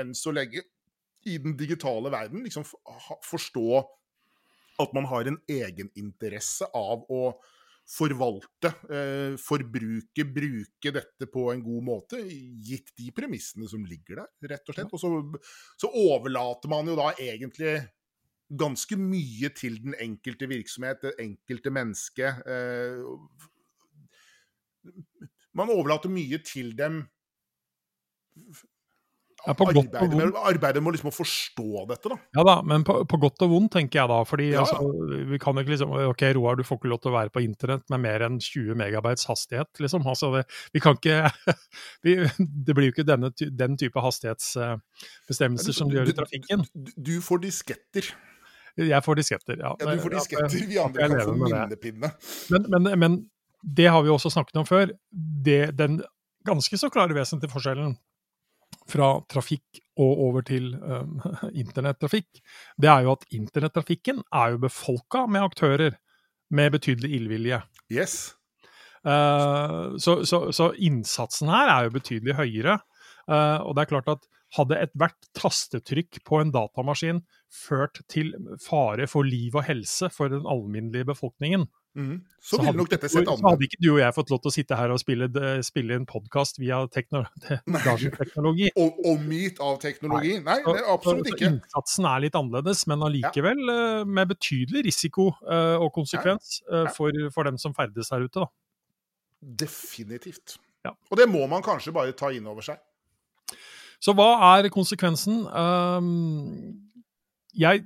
enn 0.00 0.14
så 0.16 0.32
lenge 0.32 0.64
i 1.28 1.36
den 1.42 1.56
digitale 1.58 2.10
verden 2.14 2.44
liksom 2.46 2.64
forstå 3.26 3.82
at 4.78 4.92
man 4.94 5.08
har 5.10 5.28
en 5.28 5.38
egeninteresse 5.50 6.68
av 6.76 7.04
å 7.10 7.22
forvalte, 7.88 8.70
eh, 8.92 9.34
forbruke, 9.40 10.24
bruke 10.28 10.92
dette 10.92 11.28
på 11.32 11.46
en 11.52 11.62
god 11.64 11.84
måte, 11.86 12.20
gitt 12.20 12.92
de 13.00 13.08
premissene 13.16 13.68
som 13.68 13.84
ligger 13.88 14.22
der, 14.22 14.28
rett 14.52 14.68
og 14.68 14.76
slett. 14.76 14.92
Og 14.92 15.00
så, 15.00 15.10
så 15.80 15.88
overlater 15.88 16.68
man 16.70 16.90
jo 16.90 16.98
da 16.98 17.14
egentlig 17.16 17.78
ganske 18.48 18.96
mye 18.96 19.50
til 19.56 19.78
den 19.84 19.94
enkelte 20.00 20.48
virksomhet, 20.48 21.02
det 21.02 21.14
enkelte 21.20 21.70
menneske. 21.74 22.32
Eh, 22.48 23.04
man 25.58 25.72
overlater 25.74 26.12
mye 26.12 26.38
til 26.44 26.72
dem. 26.78 27.02
Arbeidet, 29.46 29.92
med, 30.10 30.34
arbeidet 30.34 30.80
med 30.82 30.96
liksom 30.96 31.12
å 31.12 31.14
forstå 31.14 31.84
dette, 31.86 32.10
da. 32.10 32.16
Ja 32.34 32.42
da, 32.46 32.54
men 32.66 32.82
på, 32.86 32.96
på 33.06 33.20
godt 33.22 33.44
og 33.46 33.52
vondt, 33.52 33.70
tenker 33.76 34.00
jeg 34.00 34.10
da. 34.10 34.16
fordi 34.26 34.48
ja. 34.50 34.64
altså, 34.64 34.82
vi 35.30 35.38
kan 35.40 35.60
ikke 35.60 35.76
liksom 35.76 35.92
Ok, 36.08 36.24
Roar, 36.34 36.58
du 36.58 36.64
får 36.66 36.80
ikke 36.80 36.90
lov 36.90 37.00
til 37.04 37.12
å 37.12 37.14
være 37.14 37.32
på 37.34 37.44
internett 37.44 37.84
med 37.94 38.02
mer 38.02 38.24
enn 38.26 38.40
20 38.42 38.74
megabytes 38.80 39.28
hastighet, 39.30 39.70
liksom. 39.78 40.02
Altså, 40.10 40.32
det, 40.34 40.42
vi 40.74 40.82
kan 40.82 40.98
ikke 40.98 41.30
vi, 42.06 42.16
Det 42.66 42.74
blir 42.74 42.90
jo 42.90 42.96
ikke 42.96 43.06
denne, 43.06 43.30
den 43.62 43.78
type 43.78 44.02
hastighetsbestemmelser 44.02 45.76
som 45.76 45.92
du 45.92 46.00
gjør 46.00 46.10
i 46.10 46.18
trafikken. 46.18 46.66
Du, 46.74 46.90
du 47.12 47.14
får 47.22 47.46
disketter. 47.46 48.10
Jeg 48.78 49.04
får 49.04 49.18
disketter, 49.18 49.58
ja. 49.58 49.72
ja 49.80 49.94
du 49.94 50.02
får 50.02 50.14
disketter, 50.14 50.68
vi 50.70 50.78
andre 50.78 51.08
kan 51.10 51.24
få 51.26 51.34
minnepinne. 51.40 52.12
Men, 52.52 52.68
men, 52.74 52.92
men, 53.02 53.18
det 53.62 53.88
har 53.90 54.04
vi 54.06 54.12
også 54.12 54.30
snakket 54.30 54.60
om 54.60 54.66
før. 54.68 54.92
Det, 55.44 55.72
den 55.78 55.98
ganske 56.46 56.78
så 56.78 56.90
klare 56.94 57.16
vesentlige 57.16 57.50
forskjellen 57.50 57.96
fra 58.88 59.10
trafikk 59.28 59.80
og 59.98 60.22
over 60.28 60.44
til 60.46 60.70
um, 60.78 61.18
internettrafikk, 61.62 62.40
det 62.80 62.90
er 62.90 63.06
jo 63.06 63.14
at 63.16 63.26
internettrafikken 63.34 64.22
er 64.30 64.54
jo 64.54 64.62
befolka 64.62 65.26
med 65.26 65.48
aktører 65.50 65.98
med 66.54 66.72
betydelig 66.72 67.10
illvilje. 67.18 67.60
Yes. 67.92 68.34
Uh, 69.04 69.96
så, 70.00 70.22
så, 70.24 70.48
så, 70.54 70.70
innsatsen 70.74 71.50
her 71.52 71.72
er 71.74 71.88
jo 71.88 71.96
betydelig 71.98 72.38
høyere. 72.38 72.78
Uh, 73.28 73.60
og 73.66 73.76
det 73.76 73.84
er 73.84 73.92
klart 73.92 74.12
at 74.14 74.24
hadde 74.56 74.78
ethvert 74.80 75.28
tastetrykk 75.36 76.22
på 76.24 76.40
en 76.40 76.52
datamaskin 76.54 77.20
ført 77.52 78.00
til 78.08 78.32
fare 78.64 79.08
for 79.10 79.26
liv 79.28 79.56
og 79.58 79.66
helse 79.68 80.08
for 80.14 80.32
den 80.32 80.46
alminnelige 80.48 81.10
befolkningen, 81.10 81.66
Mm. 81.98 82.20
Så, 82.40 82.56
Så 82.56 82.62
hadde 82.62 83.08
Så 83.08 83.24
hadde 83.24 83.64
ikke 83.66 83.78
du 83.82 83.88
og 83.94 83.98
jeg 83.98 84.14
fått 84.14 84.30
lov 84.30 84.38
til 84.44 84.50
å 84.50 84.54
sitte 84.54 84.76
her 84.78 84.92
og 84.94 85.00
spille, 85.02 85.26
spille 85.66 85.96
en 85.98 86.04
podkast 86.06 86.60
via 86.62 86.78
tekno, 86.94 87.24
teknologi. 88.20 88.68
Og 88.78 89.00
omgitt 89.08 89.58
av 89.64 89.80
teknologi? 89.82 90.36
Nei, 90.38 90.60
Nei 90.60 90.76
det 90.76 90.84
er 90.84 90.92
absolutt 90.92 91.26
så- 91.26 91.34
ikke. 91.34 91.50
Innsatsen 91.50 92.06
er 92.06 92.22
litt 92.22 92.38
annerledes, 92.38 92.84
men 92.86 93.02
allikevel 93.08 93.64
ja. 93.66 94.04
med 94.04 94.30
betydelig 94.30 94.84
risiko 94.86 95.32
uh, 95.42 95.76
og 95.82 95.90
konsekvens 95.96 96.60
ja. 96.68 96.84
Ja. 96.84 96.94
for, 96.94 97.18
for 97.34 97.50
dem 97.50 97.58
som 97.58 97.74
ferdes 97.74 98.12
der 98.14 98.28
ute. 98.28 98.46
Da. 98.46 98.48
Definitivt. 99.66 100.58
Ja. 100.86 100.94
Og 101.10 101.18
det 101.18 101.26
må 101.30 101.42
man 101.50 101.66
kanskje 101.66 101.92
bare 101.96 102.14
ta 102.14 102.30
inn 102.30 102.46
over 102.46 102.62
seg. 102.62 102.78
Så 104.02 104.14
hva 104.14 104.30
er 104.56 104.70
konsekvensen? 104.70 105.42
Um, 105.50 106.88
jeg, 107.58 107.82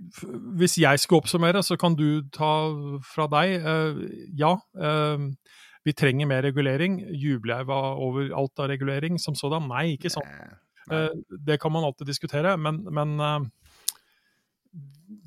hvis 0.58 0.76
jeg 0.80 1.00
skal 1.00 1.22
oppsummere, 1.22 1.62
så 1.64 1.78
kan 1.80 1.94
du 1.96 2.22
ta 2.34 2.52
fra 3.06 3.28
deg. 3.32 3.54
eh, 3.62 4.02
ja, 4.38 4.56
eh, 4.76 5.28
vi 5.84 5.92
trenger 5.92 6.28
mer 6.28 6.42
regulering. 6.42 7.00
Jubler 7.16 7.62
jeg 7.62 7.70
over 7.70 8.34
alt 8.36 8.58
av 8.58 8.68
regulering 8.68 9.18
som 9.18 9.34
sådan? 9.34 9.68
Nei, 9.68 9.96
ikke 9.96 10.12
sant. 10.12 10.28
Nei. 10.28 10.98
Eh, 10.98 11.38
det 11.46 11.60
kan 11.62 11.72
man 11.72 11.84
alltid 11.84 12.06
diskutere, 12.06 12.56
men, 12.56 12.82
men 12.90 13.20
eh, 13.20 13.48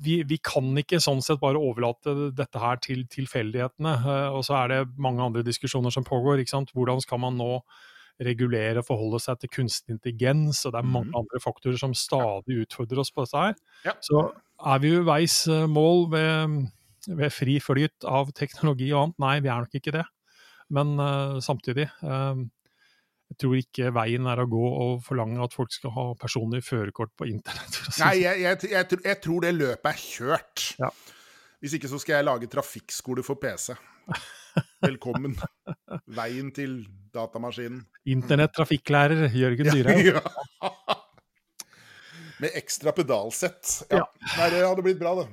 vi, 0.04 0.22
vi 0.22 0.38
kan 0.38 0.70
ikke 0.78 1.00
sånn 1.00 1.22
sett 1.24 1.40
bare 1.40 1.58
overlate 1.58 2.30
dette 2.36 2.60
her 2.60 2.78
til 2.82 3.06
tilfeldighetene. 3.10 3.98
og 4.30 4.44
så 4.44 4.60
er 4.62 4.68
det 4.68 4.80
mange 4.98 5.22
andre 5.22 5.42
diskusjoner 5.42 5.90
som 5.90 6.04
pågår. 6.04 6.38
ikke 6.38 6.54
sant? 6.54 6.70
Hvordan 6.74 7.00
skal 7.00 7.18
man 7.18 7.38
nå 7.40 7.62
regulere 8.22 8.80
og 8.80 8.88
forholde 8.88 9.20
seg 9.22 9.40
til 9.42 9.52
kunstig 9.58 9.96
intelligens? 9.96 10.62
Og 10.64 10.74
det 10.74 10.80
er 10.80 10.88
mange 10.88 11.12
mm. 11.12 11.20
andre 11.22 11.42
faktorer 11.42 11.78
som 11.80 11.94
stadig 11.96 12.62
utfordrer 12.64 13.02
oss 13.02 13.12
på 13.12 13.26
dette 13.26 13.44
her. 13.44 13.60
Ja. 13.86 13.96
Så 14.04 14.26
er 14.56 14.82
vi 14.82 14.92
ved 14.96 15.06
veis 15.08 15.38
eh, 15.52 15.66
mål 15.68 16.06
ved, 16.14 16.58
ved 17.12 17.32
fri 17.34 17.58
flyt 17.62 18.06
av 18.08 18.32
teknologi 18.36 18.92
og 18.94 19.02
annet? 19.02 19.18
Nei, 19.26 19.38
vi 19.44 19.52
er 19.52 19.66
nok 19.66 19.80
ikke 19.80 19.96
det. 19.98 20.06
Men 20.76 20.96
uh, 20.98 21.36
samtidig 21.44 21.84
uh, 22.02 22.40
jeg 23.26 23.38
tror 23.42 23.58
ikke 23.58 23.90
veien 23.94 24.26
er 24.30 24.40
å 24.42 24.48
gå 24.50 24.62
og 24.70 25.02
forlange 25.06 25.42
at 25.42 25.54
folk 25.54 25.72
skal 25.74 25.92
ha 25.96 26.06
personlig 26.18 26.62
førerkort 26.66 27.12
på 27.18 27.26
internett. 27.30 27.74
Si. 27.74 27.98
Nei, 28.04 28.20
jeg, 28.22 28.42
jeg, 28.44 28.70
jeg, 28.70 28.88
tror- 28.92 29.04
jeg 29.10 29.20
tror 29.24 29.46
det 29.46 29.52
løpet 29.56 29.90
er 29.90 30.02
kjørt. 30.02 30.66
Ja. 30.82 30.90
Hvis 31.62 31.74
ikke 31.78 31.90
så 31.90 31.98
skal 32.02 32.20
jeg 32.20 32.28
lage 32.28 32.50
trafikkskole 32.52 33.24
for 33.26 33.40
PC. 33.42 33.74
Velkommen. 34.86 35.34
Veien 36.14 36.52
til 36.54 36.78
datamaskinen. 37.14 37.82
Internett 38.06 38.52
trafikklærer 38.54 39.26
Jørgen 39.34 39.72
Dyrhaug. 39.72 40.06
Ja. 40.06 40.22
Med 42.38 42.52
ekstra 42.58 42.92
pedalsett. 42.92 43.64
Ja. 43.90 44.02
Nei, 44.36 44.48
det 44.52 44.60
hadde 44.66 44.82
blitt 44.84 44.98
bra, 45.00 45.14
det. 45.22 45.28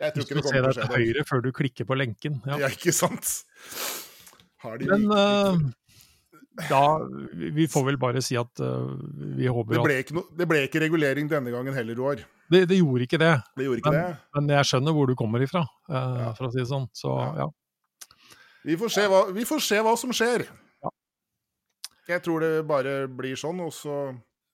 Jeg 0.00 0.14
Du 0.14 0.22
tror 0.22 0.24
ikke 0.24 0.28
skal 0.30 0.36
det 0.40 0.44
kommer 0.46 0.62
deg 0.62 0.72
til 0.72 0.80
til 0.80 0.80
å 0.80 0.86
skje. 0.88 1.00
høyre 1.04 1.24
før 1.28 1.42
du 1.44 1.50
klikker 1.52 1.88
på 1.90 1.98
lenken. 2.00 2.38
Ja. 2.48 2.56
Ja, 2.62 2.70
ikke 2.72 2.94
sant? 2.96 3.28
Men 4.64 5.04
eh, 5.12 5.60
da 6.68 6.80
Vi 7.52 7.64
får 7.72 7.84
vel 7.86 7.98
bare 8.00 8.20
si 8.24 8.36
at 8.36 8.60
uh, 8.60 8.90
vi 9.38 9.48
håper 9.48 9.72
det, 9.76 9.80
at 9.80 9.86
ble 9.86 9.98
ikke 10.02 10.16
no, 10.18 10.24
det 10.36 10.46
ble 10.50 10.58
ikke 10.66 10.82
regulering 10.82 11.28
denne 11.30 11.52
gangen 11.52 11.76
heller, 11.76 11.96
Roar. 11.96 12.20
det, 12.52 12.64
det 12.68 12.76
gjorde 12.80 13.06
ikke 13.06 13.20
det. 13.20 13.30
Det 13.56 13.68
gjorde 13.68 13.80
ikke 13.84 13.94
det. 13.94 14.02
Men 14.36 14.50
jeg 14.56 14.68
skjønner 14.72 14.96
hvor 14.96 15.08
du 15.08 15.14
kommer 15.20 15.44
ifra, 15.44 15.62
uh, 15.92 15.94
Ja. 15.96 16.32
for 16.36 16.48
å 16.48 16.52
si 16.52 16.60
det 16.60 16.68
sånn. 16.72 16.88
Så 16.96 17.12
Ja. 17.20 17.44
ja. 17.44 17.48
Vi 18.68 18.76
får 18.76 18.90
se 18.92 19.06
hva, 19.08 19.22
vi 19.32 19.44
får 19.48 19.62
se 19.64 19.78
hva 19.84 19.94
som 19.96 20.10
skjer. 20.12 20.44
Ja. 22.10 22.16
Jeg 22.18 22.24
tror 22.26 22.42
det 22.44 22.50
bare 22.68 22.94
blir 23.08 23.38
sånn, 23.38 23.60
og 23.62 23.72
så 23.74 24.00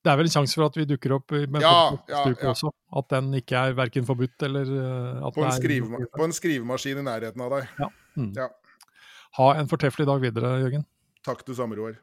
Det 0.04 0.12
er 0.12 0.18
vel 0.20 0.28
en 0.28 0.34
sjanse 0.36 0.54
for 0.54 0.68
at 0.68 0.76
vi 0.78 0.84
dukker 0.86 1.16
opp 1.16 1.32
med 1.34 1.64
Ja, 1.64 1.96
ja, 2.06 2.20
ja. 2.28 2.50
også. 2.52 2.70
At 3.00 3.08
den 3.10 3.32
ikke 3.40 3.58
er 3.58 3.74
verken 3.74 4.06
forbudt 4.06 4.44
eller 4.46 4.68
eh, 4.70 5.24
på 5.34 5.42
en, 5.42 5.56
det 5.56 5.80
er 5.80 6.12
på 6.14 6.28
en 6.28 6.36
skrivemaskin 6.36 7.00
i 7.02 7.06
nærheten 7.08 7.42
av 7.42 7.56
deg. 7.56 7.88
Mm. 8.16 8.30
Ja. 8.38 8.50
Ha 9.40 9.48
en 9.60 9.68
fortreffelig 9.68 10.06
dag 10.08 10.22
videre, 10.22 10.52
Jørgen. 10.62 10.86
Takk 11.26 11.42
du 11.44 11.56
samme, 11.58 11.74
Roar. 11.76 11.98